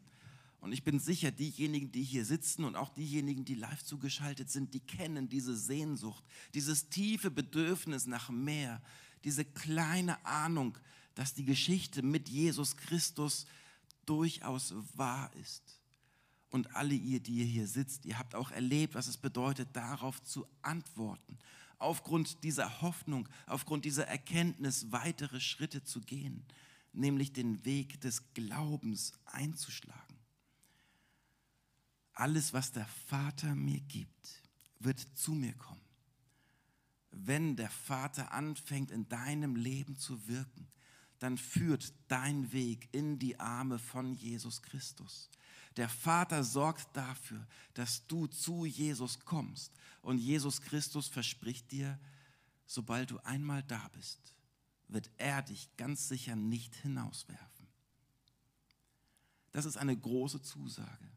Und 0.61 0.73
ich 0.73 0.83
bin 0.83 0.99
sicher, 0.99 1.31
diejenigen, 1.31 1.91
die 1.91 2.03
hier 2.03 2.25
sitzen 2.25 2.65
und 2.65 2.75
auch 2.75 2.89
diejenigen, 2.89 3.45
die 3.45 3.55
live 3.55 3.83
zugeschaltet 3.83 4.49
sind, 4.49 4.73
die 4.73 4.81
kennen 4.81 5.29
diese 5.29 5.55
Sehnsucht, 5.55 6.23
dieses 6.53 6.89
tiefe 6.89 7.31
Bedürfnis 7.31 8.05
nach 8.05 8.29
mehr, 8.29 8.81
diese 9.23 9.45
kleine 9.45 10.23
Ahnung, 10.25 10.77
dass 11.15 11.33
die 11.33 11.45
Geschichte 11.45 12.01
mit 12.01 12.29
Jesus 12.29 12.75
Christus 12.77 13.45
durchaus 14.05 14.73
wahr 14.95 15.31
ist. 15.41 15.78
Und 16.49 16.75
alle 16.75 16.95
ihr, 16.95 17.19
die 17.19 17.39
ihr 17.39 17.45
hier 17.45 17.67
sitzt, 17.67 18.05
ihr 18.05 18.17
habt 18.17 18.33
auch 18.35 18.51
erlebt, 18.51 18.95
was 18.95 19.07
es 19.07 19.17
bedeutet, 19.17 19.69
darauf 19.73 20.21
zu 20.23 20.47
antworten, 20.61 21.37
aufgrund 21.77 22.43
dieser 22.43 22.81
Hoffnung, 22.81 23.29
aufgrund 23.45 23.85
dieser 23.85 24.07
Erkenntnis 24.07 24.91
weitere 24.91 25.39
Schritte 25.39 25.83
zu 25.83 26.01
gehen, 26.01 26.43
nämlich 26.91 27.33
den 27.33 27.63
Weg 27.65 28.01
des 28.01 28.33
Glaubens 28.33 29.13
einzuschlagen. 29.25 30.17
Alles, 32.13 32.51
was 32.51 32.71
der 32.71 32.87
Vater 33.07 33.55
mir 33.55 33.79
gibt, 33.81 34.41
wird 34.79 34.99
zu 35.15 35.33
mir 35.33 35.53
kommen. 35.53 35.79
Wenn 37.11 37.55
der 37.55 37.69
Vater 37.69 38.33
anfängt 38.33 38.91
in 38.91 39.07
deinem 39.07 39.55
Leben 39.55 39.97
zu 39.97 40.27
wirken, 40.27 40.67
dann 41.19 41.37
führt 41.37 41.93
dein 42.07 42.51
Weg 42.51 42.89
in 42.91 43.19
die 43.19 43.39
Arme 43.39 43.77
von 43.77 44.13
Jesus 44.15 44.61
Christus. 44.61 45.29
Der 45.77 45.89
Vater 45.89 46.43
sorgt 46.43 46.95
dafür, 46.95 47.45
dass 47.73 48.07
du 48.07 48.27
zu 48.27 48.65
Jesus 48.65 49.19
kommst. 49.19 49.71
Und 50.01 50.17
Jesus 50.17 50.61
Christus 50.61 51.07
verspricht 51.07 51.71
dir, 51.71 51.99
sobald 52.65 53.11
du 53.11 53.19
einmal 53.19 53.63
da 53.63 53.87
bist, 53.89 54.33
wird 54.87 55.09
er 55.17 55.41
dich 55.41 55.69
ganz 55.77 56.07
sicher 56.07 56.35
nicht 56.35 56.75
hinauswerfen. 56.75 57.67
Das 59.51 59.65
ist 59.65 59.77
eine 59.77 59.95
große 59.95 60.41
Zusage. 60.41 61.11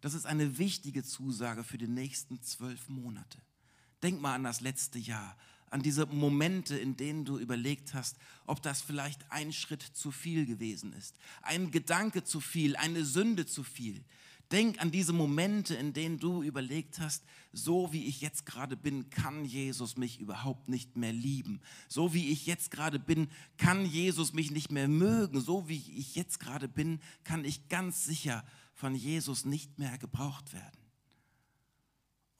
Das 0.00 0.14
ist 0.14 0.26
eine 0.26 0.58
wichtige 0.58 1.04
Zusage 1.04 1.62
für 1.62 1.78
die 1.78 1.88
nächsten 1.88 2.42
zwölf 2.42 2.88
Monate. 2.88 3.40
Denk 4.02 4.20
mal 4.20 4.34
an 4.34 4.44
das 4.44 4.60
letzte 4.60 4.98
Jahr, 4.98 5.36
an 5.72 5.82
diese 5.82 6.04
Momente, 6.06 6.76
in 6.76 6.96
denen 6.96 7.24
du 7.24 7.38
überlegt 7.38 7.94
hast, 7.94 8.18
ob 8.46 8.62
das 8.62 8.82
vielleicht 8.82 9.30
ein 9.30 9.52
Schritt 9.52 9.82
zu 9.82 10.10
viel 10.10 10.44
gewesen 10.44 10.92
ist, 10.92 11.16
ein 11.40 11.70
Gedanke 11.70 12.24
zu 12.24 12.40
viel, 12.40 12.76
eine 12.76 13.04
Sünde 13.04 13.46
zu 13.46 13.64
viel. 13.64 14.04
Denk 14.50 14.82
an 14.82 14.90
diese 14.90 15.14
Momente, 15.14 15.74
in 15.74 15.94
denen 15.94 16.18
du 16.18 16.42
überlegt 16.42 17.00
hast, 17.00 17.24
so 17.54 17.90
wie 17.90 18.04
ich 18.04 18.20
jetzt 18.20 18.44
gerade 18.44 18.76
bin, 18.76 19.08
kann 19.08 19.46
Jesus 19.46 19.96
mich 19.96 20.20
überhaupt 20.20 20.68
nicht 20.68 20.98
mehr 20.98 21.14
lieben. 21.14 21.62
So 21.88 22.12
wie 22.12 22.30
ich 22.30 22.44
jetzt 22.44 22.70
gerade 22.70 22.98
bin, 22.98 23.28
kann 23.56 23.86
Jesus 23.86 24.34
mich 24.34 24.50
nicht 24.50 24.70
mehr 24.70 24.88
mögen. 24.88 25.40
So 25.40 25.70
wie 25.70 25.82
ich 25.96 26.14
jetzt 26.16 26.38
gerade 26.38 26.68
bin, 26.68 27.00
kann 27.24 27.46
ich 27.46 27.70
ganz 27.70 28.04
sicher 28.04 28.44
von 28.74 28.94
Jesus 28.94 29.46
nicht 29.46 29.78
mehr 29.78 29.96
gebraucht 29.96 30.52
werden. 30.52 30.80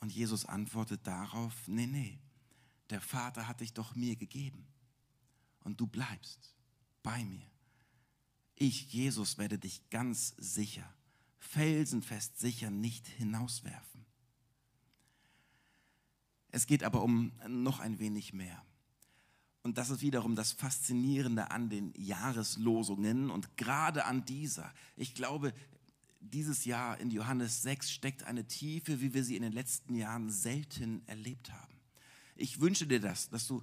Und 0.01 0.13
Jesus 0.13 0.45
antwortet 0.45 1.07
darauf, 1.07 1.55
nee, 1.67 1.87
nee, 1.87 2.19
der 2.93 3.01
Vater 3.01 3.49
hat 3.49 3.61
dich 3.61 3.73
doch 3.73 3.95
mir 3.97 4.17
gegeben 4.17 4.67
und 5.61 5.81
du 5.81 5.87
bleibst 5.87 6.55
bei 7.03 7.25
mir. 7.25 7.51
Ich, 8.55 8.93
Jesus, 8.93 9.39
werde 9.39 9.59
dich 9.59 9.89
ganz 9.91 10.35
sicher, 10.37 10.89
felsenfest 11.39 12.39
sicher 12.39 12.71
nicht 12.71 13.09
hinauswerfen. 13.09 14.05
Es 16.49 16.67
geht 16.67 16.85
aber 16.85 17.03
um 17.03 17.33
noch 17.49 17.81
ein 17.81 17.99
wenig 17.99 18.35
mehr. 18.35 18.63
Und 19.63 19.79
das 19.79 19.91
ist 19.91 20.03
wiederum 20.03 20.37
das 20.37 20.53
Faszinierende 20.53 21.51
an 21.51 21.71
den 21.71 21.95
Jahreslosungen 21.97 23.31
und 23.31 23.57
gerade 23.57 24.05
an 24.05 24.25
dieser. 24.25 24.73
Ich 24.97 25.15
glaube, 25.15 25.55
dieses 26.21 26.65
Jahr 26.65 26.99
in 26.99 27.11
Johannes 27.11 27.63
6 27.63 27.91
steckt 27.91 28.25
eine 28.25 28.47
Tiefe, 28.47 29.01
wie 29.01 29.15
wir 29.15 29.25
sie 29.25 29.37
in 29.37 29.43
den 29.43 29.53
letzten 29.53 29.95
Jahren 29.95 30.31
selten 30.31 31.07
erlebt 31.07 31.53
haben. 31.53 31.72
Ich 32.37 32.61
wünsche 32.61 32.87
dir 32.87 33.01
das, 33.01 33.29
dass 33.31 33.47
du, 33.47 33.63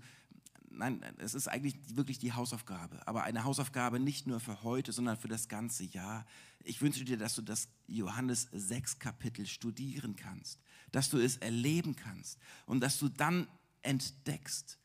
nein, 0.69 1.03
es 1.17 1.33
ist 1.33 1.47
eigentlich 1.47 1.75
wirklich 1.95 2.19
die 2.19 2.33
Hausaufgabe, 2.33 3.05
aber 3.07 3.23
eine 3.23 3.43
Hausaufgabe 3.43 3.99
nicht 3.99 4.27
nur 4.27 4.39
für 4.39 4.63
heute, 4.63 4.91
sondern 4.91 5.17
für 5.17 5.27
das 5.27 5.47
ganze 5.47 5.83
Jahr. 5.85 6.25
Ich 6.63 6.81
wünsche 6.81 7.03
dir, 7.05 7.17
dass 7.17 7.35
du 7.35 7.41
das 7.41 7.69
Johannes 7.87 8.47
6 8.51 8.99
Kapitel 8.99 9.45
studieren 9.45 10.15
kannst, 10.15 10.59
dass 10.91 11.09
du 11.09 11.17
es 11.17 11.37
erleben 11.37 11.95
kannst 11.95 12.37
und 12.65 12.81
dass 12.81 12.99
du 12.99 13.09
dann 13.09 13.47
entdeckst, 13.81 14.77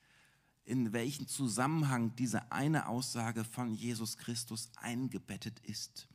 in 0.64 0.92
welchen 0.92 1.28
Zusammenhang 1.28 2.16
diese 2.16 2.50
eine 2.50 2.88
Aussage 2.88 3.44
von 3.44 3.74
Jesus 3.74 4.16
Christus 4.16 4.70
eingebettet 4.76 5.60
ist 5.60 6.08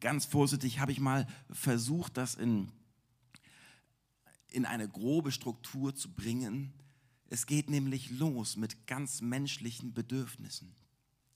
ganz 0.00 0.24
vorsichtig 0.24 0.80
habe 0.80 0.92
ich 0.92 1.00
mal 1.00 1.26
versucht, 1.50 2.16
das 2.16 2.34
in, 2.34 2.72
in 4.52 4.64
eine 4.64 4.88
grobe 4.88 5.32
Struktur 5.32 5.94
zu 5.94 6.10
bringen. 6.10 6.72
Es 7.28 7.46
geht 7.46 7.70
nämlich 7.70 8.10
los 8.10 8.56
mit 8.56 8.86
ganz 8.86 9.20
menschlichen 9.20 9.94
Bedürfnissen, 9.94 10.74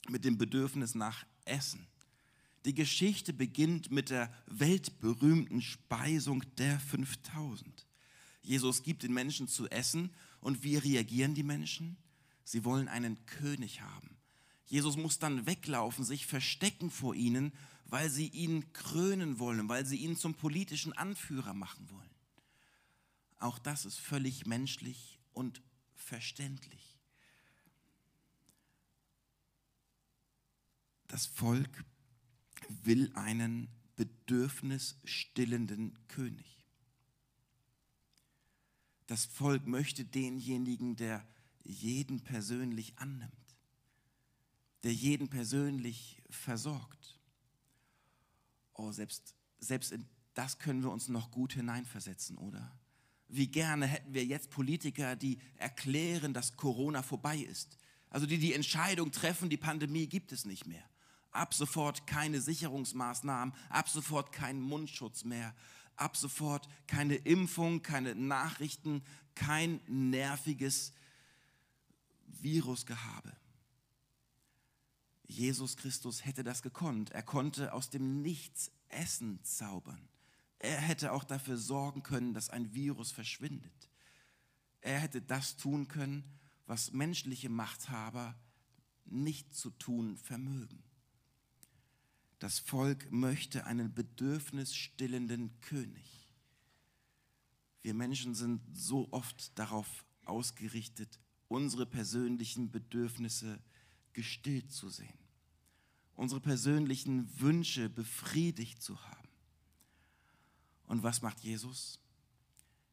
mit 0.09 0.25
dem 0.25 0.37
Bedürfnis 0.37 0.95
nach 0.95 1.25
Essen. 1.45 1.87
Die 2.65 2.73
Geschichte 2.73 3.33
beginnt 3.33 3.91
mit 3.91 4.09
der 4.09 4.33
weltberühmten 4.47 5.61
Speisung 5.61 6.43
der 6.57 6.79
5000. 6.79 7.87
Jesus 8.41 8.83
gibt 8.83 9.03
den 9.03 9.13
Menschen 9.13 9.47
zu 9.47 9.67
essen 9.69 10.11
und 10.39 10.63
wie 10.63 10.77
reagieren 10.77 11.35
die 11.35 11.43
Menschen? 11.43 11.97
Sie 12.43 12.63
wollen 12.63 12.87
einen 12.87 13.25
König 13.25 13.81
haben. 13.81 14.17
Jesus 14.65 14.97
muss 14.97 15.19
dann 15.19 15.45
weglaufen, 15.45 16.03
sich 16.03 16.25
verstecken 16.25 16.89
vor 16.89 17.15
ihnen 17.15 17.51
weil 17.87 18.09
sie 18.09 18.27
ihn 18.27 18.71
krönen 18.73 19.39
wollen, 19.39 19.69
weil 19.69 19.85
sie 19.85 19.97
ihn 19.97 20.17
zum 20.17 20.33
politischen 20.33 20.93
Anführer 20.93 21.53
machen 21.53 21.89
wollen. 21.89 22.14
Auch 23.39 23.59
das 23.59 23.85
ist 23.85 23.99
völlig 23.99 24.45
menschlich 24.45 25.19
und 25.33 25.61
verständlich. 25.93 26.97
Das 31.07 31.25
Volk 31.25 31.83
will 32.83 33.11
einen 33.13 33.69
bedürfnisstillenden 33.95 35.97
König. 36.07 36.65
Das 39.07 39.25
Volk 39.25 39.67
möchte 39.67 40.03
denjenigen, 40.03 40.95
der 40.95 41.23
jeden 41.63 42.23
persönlich 42.23 42.97
annimmt, 42.97 43.31
der 44.83 44.93
jeden 44.93 45.29
persönlich 45.29 46.21
versorgt 46.29 47.15
oh, 48.75 48.91
selbst, 48.91 49.35
selbst 49.59 49.91
in 49.91 50.05
das 50.33 50.59
können 50.59 50.83
wir 50.83 50.91
uns 50.91 51.07
noch 51.07 51.31
gut 51.31 51.53
hineinversetzen, 51.53 52.37
oder? 52.37 52.77
Wie 53.27 53.47
gerne 53.47 53.87
hätten 53.87 54.13
wir 54.13 54.25
jetzt 54.25 54.49
Politiker, 54.49 55.15
die 55.15 55.39
erklären, 55.57 56.33
dass 56.33 56.55
Corona 56.55 57.01
vorbei 57.01 57.37
ist. 57.37 57.77
Also 58.09 58.25
die 58.25 58.37
die 58.37 58.53
Entscheidung 58.53 59.11
treffen, 59.11 59.49
die 59.49 59.57
Pandemie 59.57 60.07
gibt 60.07 60.31
es 60.31 60.45
nicht 60.45 60.67
mehr. 60.67 60.83
Ab 61.31 61.53
sofort 61.53 62.07
keine 62.07 62.39
Sicherungsmaßnahmen, 62.39 63.53
ab 63.69 63.89
sofort 63.89 64.31
kein 64.31 64.61
Mundschutz 64.61 65.25
mehr, 65.25 65.53
ab 65.97 66.15
sofort 66.15 66.67
keine 66.87 67.15
Impfung, 67.15 67.81
keine 67.81 68.15
Nachrichten, 68.15 69.03
kein 69.33 69.81
nerviges 69.87 70.93
Virusgehabe. 72.27 73.35
Jesus 75.27 75.75
Christus 75.75 76.23
hätte 76.23 76.43
das 76.43 76.61
gekonnt. 76.61 77.11
Er 77.11 77.23
konnte 77.23 77.73
aus 77.73 77.89
dem 77.89 78.21
Nichts 78.21 78.71
Essen 78.89 79.43
zaubern. 79.43 80.07
Er 80.65 80.81
hätte 80.81 81.11
auch 81.11 81.23
dafür 81.23 81.57
sorgen 81.57 82.01
können, 82.01 82.33
dass 82.33 82.49
ein 82.49 82.73
Virus 82.73 83.11
verschwindet. 83.11 83.89
Er 84.81 84.99
hätte 84.99 85.21
das 85.21 85.57
tun 85.57 85.87
können, 85.87 86.23
was 86.65 86.91
menschliche 86.91 87.49
Machthaber 87.49 88.35
nicht 89.05 89.53
zu 89.53 89.69
tun 89.69 90.17
vermögen. 90.17 90.83
Das 92.39 92.57
Volk 92.57 93.11
möchte 93.11 93.65
einen 93.65 93.93
bedürfnisstillenden 93.93 95.61
König. 95.61 96.31
Wir 97.83 97.93
Menschen 97.93 98.33
sind 98.33 98.61
so 98.73 99.07
oft 99.11 99.57
darauf 99.59 100.03
ausgerichtet, 100.23 101.19
unsere 101.47 101.85
persönlichen 101.85 102.71
Bedürfnisse 102.71 103.61
gestillt 104.13 104.71
zu 104.71 104.89
sehen, 104.89 105.19
unsere 106.15 106.41
persönlichen 106.41 107.39
Wünsche 107.39 107.87
befriedigt 107.87 108.81
zu 108.81 108.99
haben. 109.03 109.24
Und 110.95 111.03
was 111.03 111.21
macht 111.21 111.41
Jesus? 111.41 111.99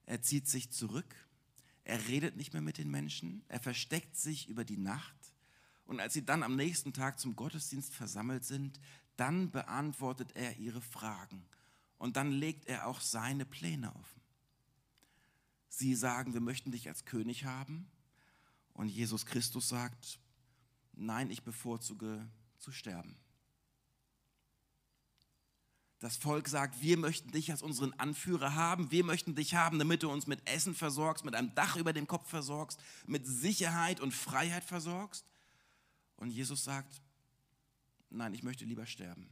Er 0.07 0.23
zieht 0.23 0.49
sich 0.49 0.73
zurück, 0.73 1.15
er 1.85 2.09
redet 2.09 2.37
nicht 2.37 2.53
mehr 2.53 2.61
mit 2.61 2.79
den 2.79 2.91
Menschen, 2.91 3.45
er 3.47 3.61
versteckt 3.61 4.17
sich 4.17 4.49
über 4.49 4.65
die 4.65 4.77
Nacht. 4.77 5.15
Und 5.87 6.01
als 6.01 6.13
sie 6.13 6.27
dann 6.27 6.43
am 6.43 6.57
nächsten 6.57 6.93
Tag 6.93 7.21
zum 7.21 7.37
Gottesdienst 7.37 7.95
versammelt 7.95 8.45
sind, 8.45 8.81
dann 9.15 9.53
beantwortet 9.53 10.33
er 10.35 10.57
ihre 10.57 10.81
Fragen 10.81 11.47
und 11.97 12.17
dann 12.17 12.33
legt 12.33 12.67
er 12.67 12.89
auch 12.89 13.01
seine 13.01 13.45
Pläne 13.45 13.95
offen. 13.95 14.21
Sie 15.69 15.95
sagen, 15.95 16.35
wir 16.35 16.41
möchten 16.41 16.73
dich 16.73 16.89
als 16.89 17.05
König 17.05 17.45
haben 17.45 17.89
und 18.75 18.89
Jesus 18.89 19.27
Christus 19.27 19.69
sagt, 19.69 20.19
nein, 20.93 21.31
ich 21.31 21.45
bevorzuge 21.45 22.29
zu 22.59 22.73
sterben. 22.73 23.15
Das 26.03 26.17
Volk 26.17 26.49
sagt, 26.49 26.83
wir 26.83 26.99
möchten 26.99 27.31
dich 27.31 27.53
als 27.53 27.63
unseren 27.63 27.93
Anführer 27.93 28.57
haben, 28.57 28.91
wir 28.91 29.05
möchten 29.05 29.37
dich 29.37 29.55
haben, 29.55 29.79
damit 29.79 30.03
du 30.03 30.11
uns 30.11 30.27
mit 30.27 30.45
Essen 30.49 30.75
versorgst, 30.75 31.25
mit 31.25 31.37
einem 31.37 31.55
Dach 31.55 31.77
über 31.77 31.93
dem 31.93 32.09
Kopf 32.09 32.29
versorgst, 32.29 32.81
mit 33.07 33.25
Sicherheit 33.25 34.01
und 34.01 34.11
Freiheit 34.11 34.65
versorgst. 34.65 35.25
Und 36.17 36.31
Jesus 36.33 36.65
sagt, 36.65 37.01
nein, 38.11 38.35
ich 38.35 38.43
möchte 38.43 38.65
lieber 38.65 38.85
sterben. 38.85 39.29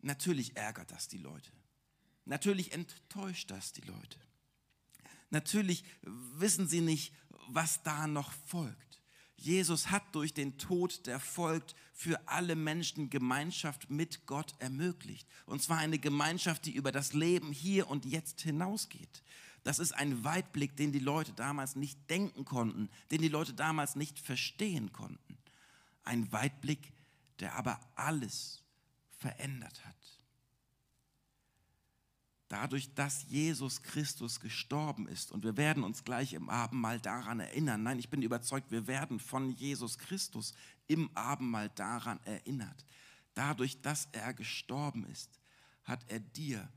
Natürlich 0.00 0.56
ärgert 0.56 0.90
das 0.90 1.06
die 1.06 1.18
Leute. 1.18 1.52
Natürlich 2.24 2.72
enttäuscht 2.72 3.52
das 3.52 3.72
die 3.72 3.82
Leute. 3.82 4.18
Natürlich 5.30 5.84
wissen 6.02 6.66
sie 6.66 6.80
nicht, 6.80 7.14
was 7.46 7.84
da 7.84 8.08
noch 8.08 8.32
folgt. 8.32 8.99
Jesus 9.40 9.90
hat 9.90 10.14
durch 10.14 10.34
den 10.34 10.58
Tod, 10.58 11.06
der 11.06 11.18
folgt, 11.18 11.74
für 11.94 12.20
alle 12.28 12.56
Menschen 12.56 13.10
Gemeinschaft 13.10 13.90
mit 13.90 14.26
Gott 14.26 14.54
ermöglicht. 14.58 15.26
Und 15.46 15.62
zwar 15.62 15.78
eine 15.78 15.98
Gemeinschaft, 15.98 16.66
die 16.66 16.74
über 16.74 16.92
das 16.92 17.14
Leben 17.14 17.52
hier 17.52 17.88
und 17.88 18.04
jetzt 18.04 18.42
hinausgeht. 18.42 19.22
Das 19.64 19.78
ist 19.78 19.92
ein 19.92 20.24
Weitblick, 20.24 20.76
den 20.76 20.92
die 20.92 20.98
Leute 20.98 21.32
damals 21.32 21.76
nicht 21.76 21.98
denken 22.08 22.44
konnten, 22.44 22.88
den 23.10 23.20
die 23.20 23.28
Leute 23.28 23.54
damals 23.54 23.96
nicht 23.96 24.18
verstehen 24.18 24.92
konnten. 24.92 25.38
Ein 26.04 26.30
Weitblick, 26.32 26.92
der 27.40 27.54
aber 27.56 27.80
alles 27.94 28.62
verändert 29.18 29.84
hat. 29.84 30.19
Dadurch, 32.50 32.92
dass 32.94 33.26
Jesus 33.28 33.80
Christus 33.80 34.40
gestorben 34.40 35.06
ist, 35.06 35.30
und 35.30 35.44
wir 35.44 35.56
werden 35.56 35.84
uns 35.84 36.02
gleich 36.02 36.32
im 36.32 36.50
Abendmahl 36.50 36.98
daran 36.98 37.38
erinnern, 37.38 37.84
nein, 37.84 38.00
ich 38.00 38.10
bin 38.10 38.22
überzeugt, 38.22 38.72
wir 38.72 38.88
werden 38.88 39.20
von 39.20 39.50
Jesus 39.50 39.98
Christus 39.98 40.52
im 40.88 41.16
Abendmahl 41.16 41.68
daran 41.76 42.18
erinnert. 42.24 42.84
Dadurch, 43.34 43.80
dass 43.82 44.08
er 44.10 44.34
gestorben 44.34 45.06
ist, 45.06 45.38
hat 45.84 46.00
er 46.08 46.18
dir 46.18 46.68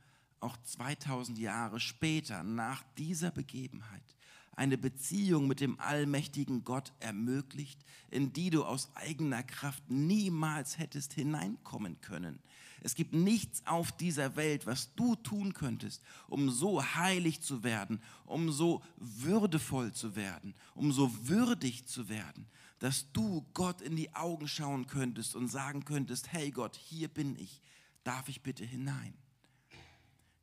auch 0.42 0.58
2000 0.62 1.40
Jahre 1.40 1.80
später 1.80 2.44
nach 2.44 2.84
dieser 2.96 3.32
Begebenheit 3.32 4.16
eine 4.56 4.78
Beziehung 4.78 5.48
mit 5.48 5.60
dem 5.60 5.80
allmächtigen 5.80 6.64
Gott 6.64 6.94
ermöglicht, 7.00 7.80
in 8.12 8.34
die 8.34 8.50
du 8.50 8.64
aus 8.64 8.90
eigener 8.96 9.44
Kraft 9.44 9.90
niemals 9.90 10.78
hättest 10.78 11.14
hineinkommen 11.14 12.00
können. 12.02 12.40
Es 12.82 12.96
gibt 12.96 13.14
nichts 13.14 13.66
auf 13.66 13.94
dieser 13.94 14.36
Welt, 14.36 14.66
was 14.66 14.94
du 14.96 15.16
tun 15.16 15.54
könntest, 15.54 16.04
um 16.28 16.50
so 16.50 16.84
heilig 16.84 17.42
zu 17.42 17.64
werden, 17.64 18.02
um 18.26 18.52
so 18.52 18.84
würdevoll 18.98 19.94
zu 19.94 20.18
werden, 20.18 20.54
um 20.76 20.92
so 20.92 21.28
würdig 21.28 21.86
zu 21.86 22.10
werden, 22.10 22.46
dass 22.80 23.10
du 23.14 23.46
Gott 23.54 23.82
in 23.82 23.96
die 23.96 24.14
Augen 24.14 24.50
schauen 24.50 24.88
könntest 24.88 25.36
und 25.36 25.48
sagen 25.48 25.86
könntest, 25.86 26.34
hey 26.34 26.52
Gott, 26.52 26.76
hier 26.76 27.08
bin 27.08 27.40
ich, 27.40 27.62
darf 28.04 28.28
ich 28.28 28.42
bitte 28.42 28.66
hinein? 28.66 29.14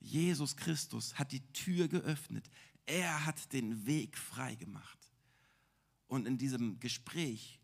Jesus 0.00 0.56
Christus 0.56 1.18
hat 1.18 1.32
die 1.32 1.46
Tür 1.52 1.88
geöffnet. 1.88 2.48
Er 2.90 3.24
hat 3.24 3.52
den 3.52 3.86
Weg 3.86 4.18
frei 4.18 4.56
gemacht. 4.56 4.98
Und 6.08 6.26
in 6.26 6.38
diesem 6.38 6.80
Gespräch 6.80 7.60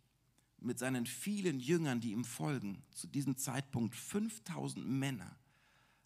mit 0.59 0.79
seinen 0.79 1.05
vielen 1.05 1.59
Jüngern, 1.59 2.01
die 2.01 2.13
ihm 2.13 2.25
folgen, 2.25 2.85
zu 2.93 3.09
diesem 3.09 3.37
Zeitpunkt 3.37 3.97
5000 3.97 4.87
Männer, 4.89 5.37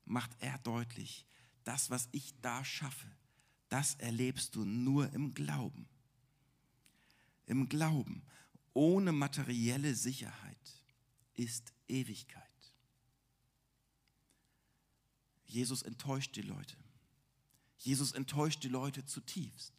macht 0.07 0.31
er 0.39 0.57
deutlich, 0.61 1.27
das, 1.65 1.91
was 1.91 2.09
ich 2.13 2.33
da 2.41 2.65
schaffe, 2.65 3.09
das 3.69 3.95
erlebst 3.97 4.57
du 4.57 4.65
nur 4.65 5.13
im 5.13 5.35
Glauben. 5.35 5.87
Im 7.45 7.69
Glauben, 7.69 8.23
ohne 8.73 9.13
materielle 9.13 9.95
Sicherheit, 9.95 10.83
ist 11.35 11.75
Ewigkeit. 11.89 12.47
Jesus 15.45 15.83
enttäuscht 15.83 16.35
die 16.37 16.43
Leute. 16.43 16.79
Jesus 17.81 18.13
enttäuscht 18.13 18.63
die 18.63 18.69
Leute 18.69 19.05
zutiefst. 19.07 19.73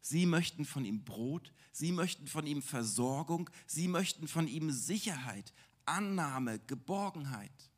Sie 0.00 0.26
möchten 0.26 0.64
von 0.64 0.84
ihm 0.84 1.04
Brot, 1.04 1.52
sie 1.72 1.92
möchten 1.92 2.26
von 2.26 2.46
ihm 2.46 2.62
Versorgung, 2.62 3.48
sie 3.66 3.88
möchten 3.88 4.28
von 4.28 4.48
ihm 4.48 4.70
Sicherheit, 4.70 5.54
Annahme, 5.86 6.58
Geborgenheit. 6.66 7.70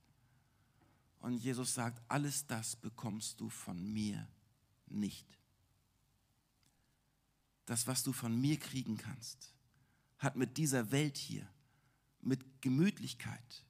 Und 1.20 1.36
Jesus 1.36 1.74
sagt, 1.74 2.02
alles 2.08 2.46
das 2.46 2.74
bekommst 2.74 3.40
du 3.40 3.50
von 3.50 3.92
mir 3.92 4.26
nicht. 4.86 5.26
Das, 7.66 7.86
was 7.86 8.02
du 8.02 8.12
von 8.12 8.40
mir 8.40 8.58
kriegen 8.58 8.96
kannst, 8.96 9.52
hat 10.18 10.36
mit 10.36 10.56
dieser 10.56 10.90
Welt 10.90 11.18
hier, 11.18 11.46
mit 12.22 12.62
Gemütlichkeit, 12.62 13.64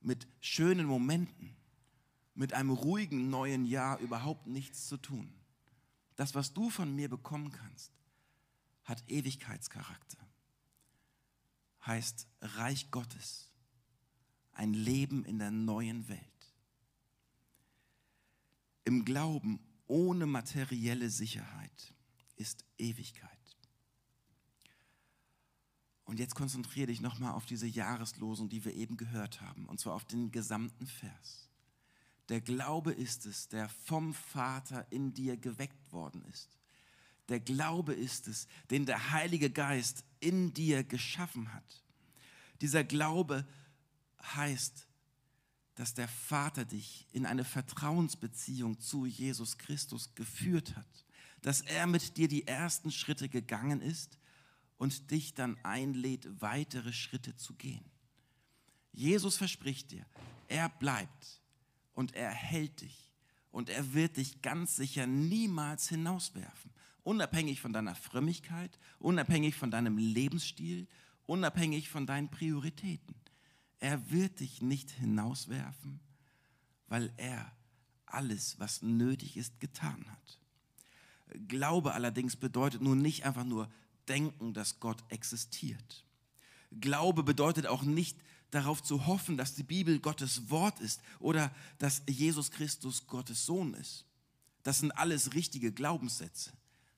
mit 0.00 0.28
schönen 0.38 0.86
Momenten, 0.86 1.56
mit 2.34 2.52
einem 2.52 2.70
ruhigen 2.70 3.30
neuen 3.30 3.64
Jahr 3.64 3.98
überhaupt 3.98 4.46
nichts 4.46 4.86
zu 4.86 4.96
tun. 4.96 5.32
Das, 6.16 6.34
was 6.34 6.52
du 6.52 6.70
von 6.70 6.94
mir 6.94 7.08
bekommen 7.08 7.50
kannst, 7.50 7.92
hat 8.84 9.02
Ewigkeitscharakter. 9.08 10.18
Heißt 11.86 12.26
Reich 12.40 12.90
Gottes. 12.90 13.52
Ein 14.52 14.74
Leben 14.74 15.24
in 15.24 15.38
der 15.38 15.50
neuen 15.50 16.08
Welt. 16.08 16.20
Im 18.84 19.04
Glauben 19.04 19.60
ohne 19.86 20.26
materielle 20.26 21.10
Sicherheit 21.10 21.94
ist 22.36 22.64
Ewigkeit. 22.78 23.30
Und 26.04 26.18
jetzt 26.18 26.34
konzentriere 26.34 26.88
dich 26.88 27.00
nochmal 27.00 27.34
auf 27.34 27.46
diese 27.46 27.68
Jahreslosung, 27.68 28.48
die 28.48 28.64
wir 28.64 28.74
eben 28.74 28.96
gehört 28.96 29.40
haben, 29.40 29.66
und 29.66 29.78
zwar 29.78 29.94
auf 29.94 30.04
den 30.04 30.32
gesamten 30.32 30.86
Vers. 30.86 31.49
Der 32.30 32.40
Glaube 32.40 32.92
ist 32.92 33.26
es, 33.26 33.48
der 33.48 33.68
vom 33.68 34.14
Vater 34.14 34.86
in 34.90 35.12
dir 35.12 35.36
geweckt 35.36 35.92
worden 35.92 36.24
ist. 36.30 36.56
Der 37.28 37.40
Glaube 37.40 37.92
ist 37.92 38.28
es, 38.28 38.46
den 38.70 38.86
der 38.86 39.10
Heilige 39.10 39.50
Geist 39.50 40.04
in 40.20 40.54
dir 40.54 40.84
geschaffen 40.84 41.52
hat. 41.52 41.84
Dieser 42.60 42.84
Glaube 42.84 43.44
heißt, 44.22 44.86
dass 45.74 45.94
der 45.94 46.06
Vater 46.06 46.64
dich 46.64 47.08
in 47.10 47.26
eine 47.26 47.44
Vertrauensbeziehung 47.44 48.78
zu 48.78 49.06
Jesus 49.06 49.58
Christus 49.58 50.14
geführt 50.14 50.76
hat, 50.76 51.04
dass 51.42 51.62
er 51.62 51.88
mit 51.88 52.16
dir 52.16 52.28
die 52.28 52.46
ersten 52.46 52.92
Schritte 52.92 53.28
gegangen 53.28 53.80
ist 53.80 54.18
und 54.78 55.10
dich 55.10 55.34
dann 55.34 55.58
einlädt, 55.64 56.28
weitere 56.40 56.92
Schritte 56.92 57.34
zu 57.34 57.54
gehen. 57.54 57.84
Jesus 58.92 59.36
verspricht 59.36 59.90
dir, 59.90 60.06
er 60.46 60.68
bleibt 60.68 61.39
und 62.00 62.14
er 62.14 62.30
hält 62.30 62.80
dich 62.80 63.12
und 63.50 63.68
er 63.68 63.92
wird 63.92 64.16
dich 64.16 64.40
ganz 64.40 64.74
sicher 64.74 65.06
niemals 65.06 65.90
hinauswerfen. 65.90 66.70
Unabhängig 67.02 67.60
von 67.60 67.74
deiner 67.74 67.94
Frömmigkeit, 67.94 68.78
unabhängig 68.98 69.54
von 69.54 69.70
deinem 69.70 69.98
Lebensstil, 69.98 70.88
unabhängig 71.26 71.90
von 71.90 72.06
deinen 72.06 72.30
Prioritäten. 72.30 73.14
Er 73.80 74.10
wird 74.10 74.40
dich 74.40 74.62
nicht 74.62 74.90
hinauswerfen, 74.92 76.00
weil 76.88 77.12
er 77.18 77.52
alles, 78.06 78.58
was 78.58 78.80
nötig 78.80 79.36
ist, 79.36 79.60
getan 79.60 80.02
hat. 80.10 80.40
Glaube 81.48 81.92
allerdings 81.92 82.34
bedeutet 82.34 82.80
nun 82.80 83.02
nicht 83.02 83.26
einfach 83.26 83.44
nur 83.44 83.70
denken, 84.08 84.54
dass 84.54 84.80
Gott 84.80 85.04
existiert. 85.10 86.06
Glaube 86.70 87.22
bedeutet 87.24 87.66
auch 87.66 87.82
nicht 87.82 88.16
darauf 88.50 88.82
zu 88.82 89.06
hoffen, 89.06 89.36
dass 89.36 89.54
die 89.54 89.62
Bibel 89.62 89.98
Gottes 90.00 90.50
Wort 90.50 90.80
ist 90.80 91.00
oder 91.18 91.54
dass 91.78 92.02
Jesus 92.08 92.50
Christus 92.50 93.06
Gottes 93.06 93.46
Sohn 93.46 93.74
ist. 93.74 94.04
Das 94.62 94.80
sind 94.80 94.90
alles 94.92 95.34
richtige 95.34 95.72
Glaubenssätze. 95.72 96.52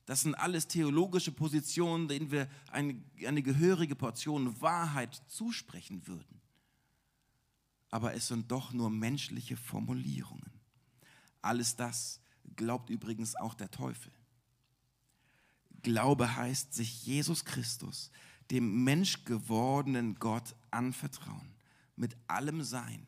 Das 0.06 0.22
sind 0.22 0.34
alles 0.34 0.66
theologische 0.66 1.30
Positionen, 1.30 2.08
denen 2.08 2.30
wir 2.30 2.48
eine, 2.70 3.00
eine 3.26 3.42
gehörige 3.42 3.94
Portion 3.94 4.60
Wahrheit 4.60 5.22
zusprechen 5.28 6.06
würden. 6.06 6.40
Aber 7.90 8.14
es 8.14 8.26
sind 8.28 8.50
doch 8.50 8.72
nur 8.72 8.90
menschliche 8.90 9.56
Formulierungen. 9.56 10.50
Alles 11.40 11.76
das 11.76 12.20
glaubt 12.56 12.90
übrigens 12.90 13.36
auch 13.36 13.54
der 13.54 13.70
Teufel. 13.70 14.12
Glaube 15.82 16.36
heißt, 16.36 16.74
sich 16.74 17.04
Jesus 17.04 17.44
Christus, 17.44 18.10
dem 18.50 18.84
menschgewordenen 18.84 20.16
Gott, 20.16 20.54
anvertrauen. 20.72 21.54
Mit 21.96 22.16
allem 22.26 22.62
Sein, 22.62 23.06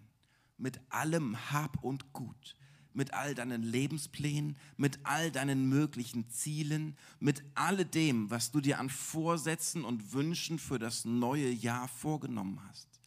mit 0.56 0.80
allem 0.90 1.50
Hab 1.50 1.82
und 1.82 2.12
Gut, 2.12 2.56
mit 2.92 3.12
all 3.12 3.34
deinen 3.34 3.62
Lebensplänen, 3.62 4.56
mit 4.76 5.00
all 5.04 5.30
deinen 5.30 5.68
möglichen 5.68 6.30
Zielen, 6.30 6.96
mit 7.18 7.42
alledem, 7.54 8.30
was 8.30 8.52
du 8.52 8.60
dir 8.60 8.78
an 8.78 8.88
Vorsätzen 8.88 9.84
und 9.84 10.12
Wünschen 10.12 10.58
für 10.58 10.78
das 10.78 11.04
neue 11.04 11.50
Jahr 11.50 11.88
vorgenommen 11.88 12.60
hast. 12.68 13.00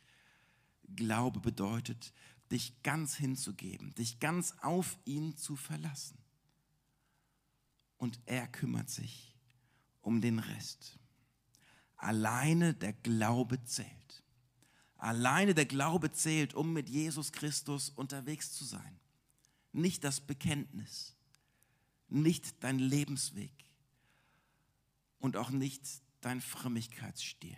Glaube 0.96 1.40
bedeutet, 1.40 2.14
dich 2.52 2.82
ganz 2.84 3.16
hinzugeben, 3.16 3.94
dich 3.96 4.20
ganz 4.20 4.56
auf 4.62 4.98
ihn 5.06 5.36
zu 5.38 5.56
verlassen. 5.56 6.18
Und 7.98 8.20
er 8.26 8.48
kümmert 8.48 8.90
sich 8.90 9.36
um 10.02 10.22
den 10.22 10.40
Rest. 10.40 11.00
Alleine 11.96 12.74
der 12.74 12.94
Glaube 12.94 13.64
zählt. 13.64 14.24
Alleine 14.98 15.54
der 15.54 15.66
Glaube 15.66 16.12
zählt, 16.12 16.54
um 16.54 16.74
mit 16.74 16.90
Jesus 16.90 17.32
Christus 17.32 17.90
unterwegs 17.90 18.52
zu 18.54 18.66
sein. 18.66 19.00
Nicht 19.72 20.04
das 20.04 20.20
Bekenntnis, 20.20 21.16
nicht 22.10 22.64
dein 22.64 22.80
Lebensweg 22.80 23.54
und 25.20 25.38
auch 25.38 25.52
nicht 25.52 25.84
dein 26.22 26.42
Frömmigkeitsstil. 26.42 27.58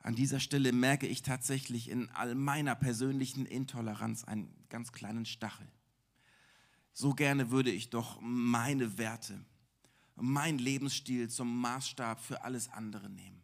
An 0.00 0.14
dieser 0.14 0.40
Stelle 0.40 0.72
merke 0.72 1.06
ich 1.06 1.22
tatsächlich 1.22 1.88
in 1.88 2.08
all 2.10 2.34
meiner 2.34 2.74
persönlichen 2.74 3.44
Intoleranz 3.44 4.24
einen 4.24 4.50
ganz 4.70 4.92
kleinen 4.92 5.26
Stachel. 5.26 5.68
So 6.92 7.14
gerne 7.14 7.50
würde 7.50 7.70
ich 7.70 7.90
doch 7.90 8.18
meine 8.20 8.98
Werte, 8.98 9.44
mein 10.16 10.58
Lebensstil 10.58 11.28
zum 11.28 11.60
Maßstab 11.60 12.20
für 12.20 12.42
alles 12.42 12.68
andere 12.70 13.08
nehmen. 13.08 13.42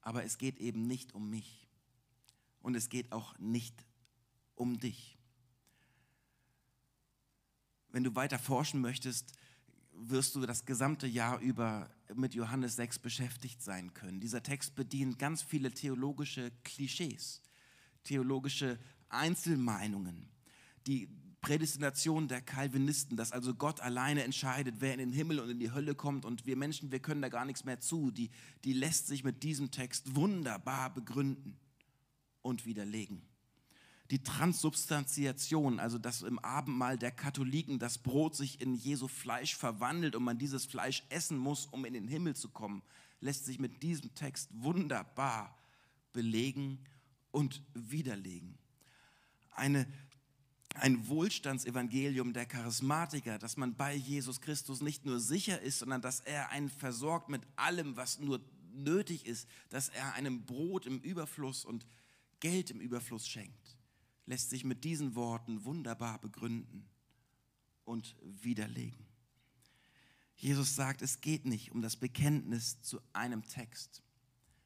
Aber 0.00 0.24
es 0.24 0.38
geht 0.38 0.58
eben 0.58 0.82
nicht 0.86 1.14
um 1.14 1.28
mich. 1.30 1.68
Und 2.60 2.74
es 2.74 2.88
geht 2.88 3.12
auch 3.12 3.38
nicht 3.38 3.84
um 4.54 4.78
dich. 4.78 5.18
Wenn 7.88 8.04
du 8.04 8.14
weiter 8.14 8.38
forschen 8.38 8.80
möchtest, 8.80 9.32
wirst 9.92 10.34
du 10.34 10.40
das 10.46 10.64
gesamte 10.64 11.06
Jahr 11.06 11.40
über 11.40 11.90
mit 12.14 12.34
Johannes 12.34 12.76
6 12.76 13.00
beschäftigt 13.00 13.62
sein 13.62 13.92
können. 13.94 14.20
Dieser 14.20 14.42
Text 14.42 14.74
bedient 14.74 15.18
ganz 15.18 15.42
viele 15.42 15.72
theologische 15.72 16.50
Klischees, 16.64 17.42
theologische 18.04 18.78
Einzelmeinungen, 19.08 20.28
die 20.86 21.08
Prädestination 21.40 22.28
der 22.28 22.42
Calvinisten, 22.42 23.16
dass 23.16 23.32
also 23.32 23.54
Gott 23.54 23.80
alleine 23.80 24.24
entscheidet, 24.24 24.76
wer 24.78 24.92
in 24.92 24.98
den 24.98 25.12
Himmel 25.12 25.40
und 25.40 25.48
in 25.48 25.58
die 25.58 25.72
Hölle 25.72 25.94
kommt 25.94 26.24
und 26.24 26.44
wir 26.46 26.56
Menschen, 26.56 26.92
wir 26.92 27.00
können 27.00 27.22
da 27.22 27.28
gar 27.28 27.44
nichts 27.44 27.64
mehr 27.64 27.80
zu, 27.80 28.10
die, 28.10 28.30
die 28.64 28.74
lässt 28.74 29.06
sich 29.06 29.24
mit 29.24 29.42
diesem 29.42 29.70
Text 29.70 30.14
wunderbar 30.14 30.92
begründen 30.92 31.56
und 32.42 32.66
widerlegen. 32.66 33.22
Die 34.10 34.22
Transsubstantiation, 34.22 35.78
also 35.78 35.96
dass 35.96 36.22
im 36.22 36.40
Abendmahl 36.40 36.98
der 36.98 37.12
Katholiken 37.12 37.78
das 37.78 37.98
Brot 37.98 38.34
sich 38.34 38.60
in 38.60 38.74
Jesu 38.74 39.06
Fleisch 39.06 39.54
verwandelt 39.54 40.16
und 40.16 40.24
man 40.24 40.36
dieses 40.36 40.66
Fleisch 40.66 41.04
essen 41.10 41.38
muss, 41.38 41.66
um 41.66 41.84
in 41.84 41.94
den 41.94 42.08
Himmel 42.08 42.34
zu 42.34 42.48
kommen, 42.48 42.82
lässt 43.20 43.44
sich 43.44 43.58
mit 43.58 43.82
diesem 43.82 44.12
Text 44.14 44.50
wunderbar 44.52 45.56
belegen 46.12 46.84
und 47.30 47.62
widerlegen. 47.74 48.58
Eine 49.52 49.86
ein 50.74 51.08
Wohlstandsevangelium 51.08 52.32
der 52.32 52.46
Charismatiker, 52.46 53.38
dass 53.38 53.56
man 53.56 53.74
bei 53.74 53.94
Jesus 53.94 54.40
Christus 54.40 54.80
nicht 54.80 55.04
nur 55.04 55.20
sicher 55.20 55.60
ist, 55.60 55.80
sondern 55.80 56.00
dass 56.00 56.20
er 56.20 56.50
einen 56.50 56.70
versorgt 56.70 57.28
mit 57.28 57.42
allem, 57.56 57.96
was 57.96 58.20
nur 58.20 58.40
nötig 58.72 59.26
ist, 59.26 59.48
dass 59.68 59.88
er 59.88 60.14
einem 60.14 60.44
Brot 60.46 60.86
im 60.86 61.00
Überfluss 61.00 61.64
und 61.64 61.86
Geld 62.38 62.70
im 62.70 62.80
Überfluss 62.80 63.28
schenkt, 63.28 63.76
lässt 64.26 64.50
sich 64.50 64.64
mit 64.64 64.84
diesen 64.84 65.14
Worten 65.14 65.64
wunderbar 65.64 66.20
begründen 66.20 66.88
und 67.84 68.16
widerlegen. 68.22 69.06
Jesus 70.36 70.74
sagt, 70.74 71.02
es 71.02 71.20
geht 71.20 71.44
nicht 71.44 71.70
um 71.72 71.82
das 71.82 71.96
Bekenntnis 71.96 72.80
zu 72.80 73.00
einem 73.12 73.42
Text. 73.46 74.02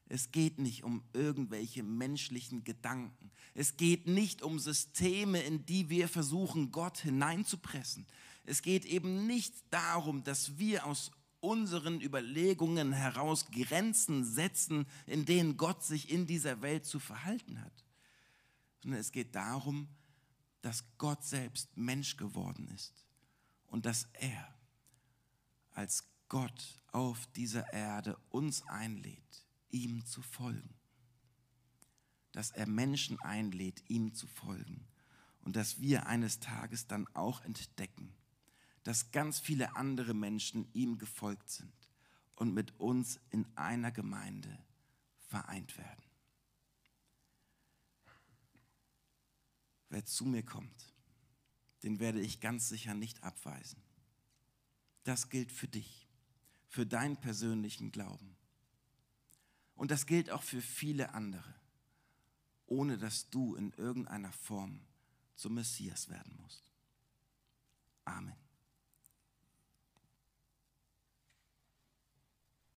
Es 0.08 0.32
geht 0.32 0.58
nicht 0.58 0.84
um 0.84 1.02
irgendwelche 1.12 1.82
menschlichen 1.82 2.64
Gedanken. 2.64 3.30
Es 3.54 3.76
geht 3.76 4.06
nicht 4.06 4.42
um 4.42 4.58
Systeme, 4.58 5.40
in 5.40 5.64
die 5.64 5.88
wir 5.88 6.08
versuchen, 6.08 6.72
Gott 6.72 6.98
hineinzupressen. 6.98 8.06
Es 8.44 8.60
geht 8.60 8.84
eben 8.84 9.26
nicht 9.26 9.54
darum, 9.70 10.22
dass 10.22 10.58
wir 10.58 10.84
aus 10.84 11.10
unseren 11.40 12.00
Überlegungen 12.00 12.92
heraus 12.92 13.46
Grenzen 13.50 14.24
setzen, 14.24 14.86
in 15.06 15.24
denen 15.24 15.56
Gott 15.56 15.82
sich 15.82 16.10
in 16.10 16.26
dieser 16.26 16.62
Welt 16.62 16.86
zu 16.86 16.98
verhalten 16.98 17.60
hat, 17.60 17.84
sondern 18.82 19.00
es 19.00 19.12
geht 19.12 19.34
darum, 19.34 19.88
dass 20.62 20.84
Gott 20.96 21.22
selbst 21.24 21.76
Mensch 21.76 22.16
geworden 22.16 22.68
ist 22.74 23.04
und 23.66 23.84
dass 23.84 24.08
er 24.14 24.54
als 25.72 26.04
Gott 26.28 26.82
auf 26.92 27.26
dieser 27.34 27.70
Erde 27.72 28.16
uns 28.30 28.62
einlädt 28.68 29.43
ihm 29.74 30.06
zu 30.06 30.22
folgen. 30.22 30.74
Dass 32.32 32.50
er 32.50 32.66
Menschen 32.66 33.20
einlädt, 33.20 33.82
ihm 33.88 34.14
zu 34.14 34.26
folgen. 34.26 34.87
Und 35.42 35.56
dass 35.56 35.80
wir 35.80 36.06
eines 36.06 36.40
Tages 36.40 36.87
dann 36.87 37.06
auch 37.14 37.42
entdecken, 37.42 38.14
dass 38.84 39.10
ganz 39.10 39.40
viele 39.40 39.76
andere 39.76 40.14
Menschen 40.14 40.68
ihm 40.72 40.96
gefolgt 40.96 41.50
sind 41.50 41.72
und 42.37 42.54
mit 42.54 42.78
uns 42.78 43.20
in 43.30 43.46
einer 43.56 43.90
Gemeinde 43.90 44.58
vereint 45.28 45.76
werden. 45.76 46.02
Wer 49.90 50.04
zu 50.04 50.24
mir 50.24 50.42
kommt, 50.42 50.94
den 51.82 52.00
werde 52.00 52.20
ich 52.20 52.40
ganz 52.40 52.68
sicher 52.68 52.94
nicht 52.94 53.22
abweisen. 53.22 53.82
Das 55.04 55.28
gilt 55.28 55.52
für 55.52 55.68
dich, 55.68 56.08
für 56.68 56.87
deinen 56.87 57.16
persönlichen 57.16 57.92
Glauben. 57.92 58.37
Und 59.74 59.90
das 59.90 60.06
gilt 60.06 60.30
auch 60.30 60.42
für 60.42 60.60
viele 60.60 61.14
andere, 61.14 61.54
ohne 62.66 62.96
dass 62.98 63.28
du 63.30 63.56
in 63.56 63.72
irgendeiner 63.72 64.32
Form 64.32 64.80
zum 65.34 65.54
Messias 65.54 66.08
werden 66.08 66.37
musst. 66.40 66.70
Amen. 68.04 68.43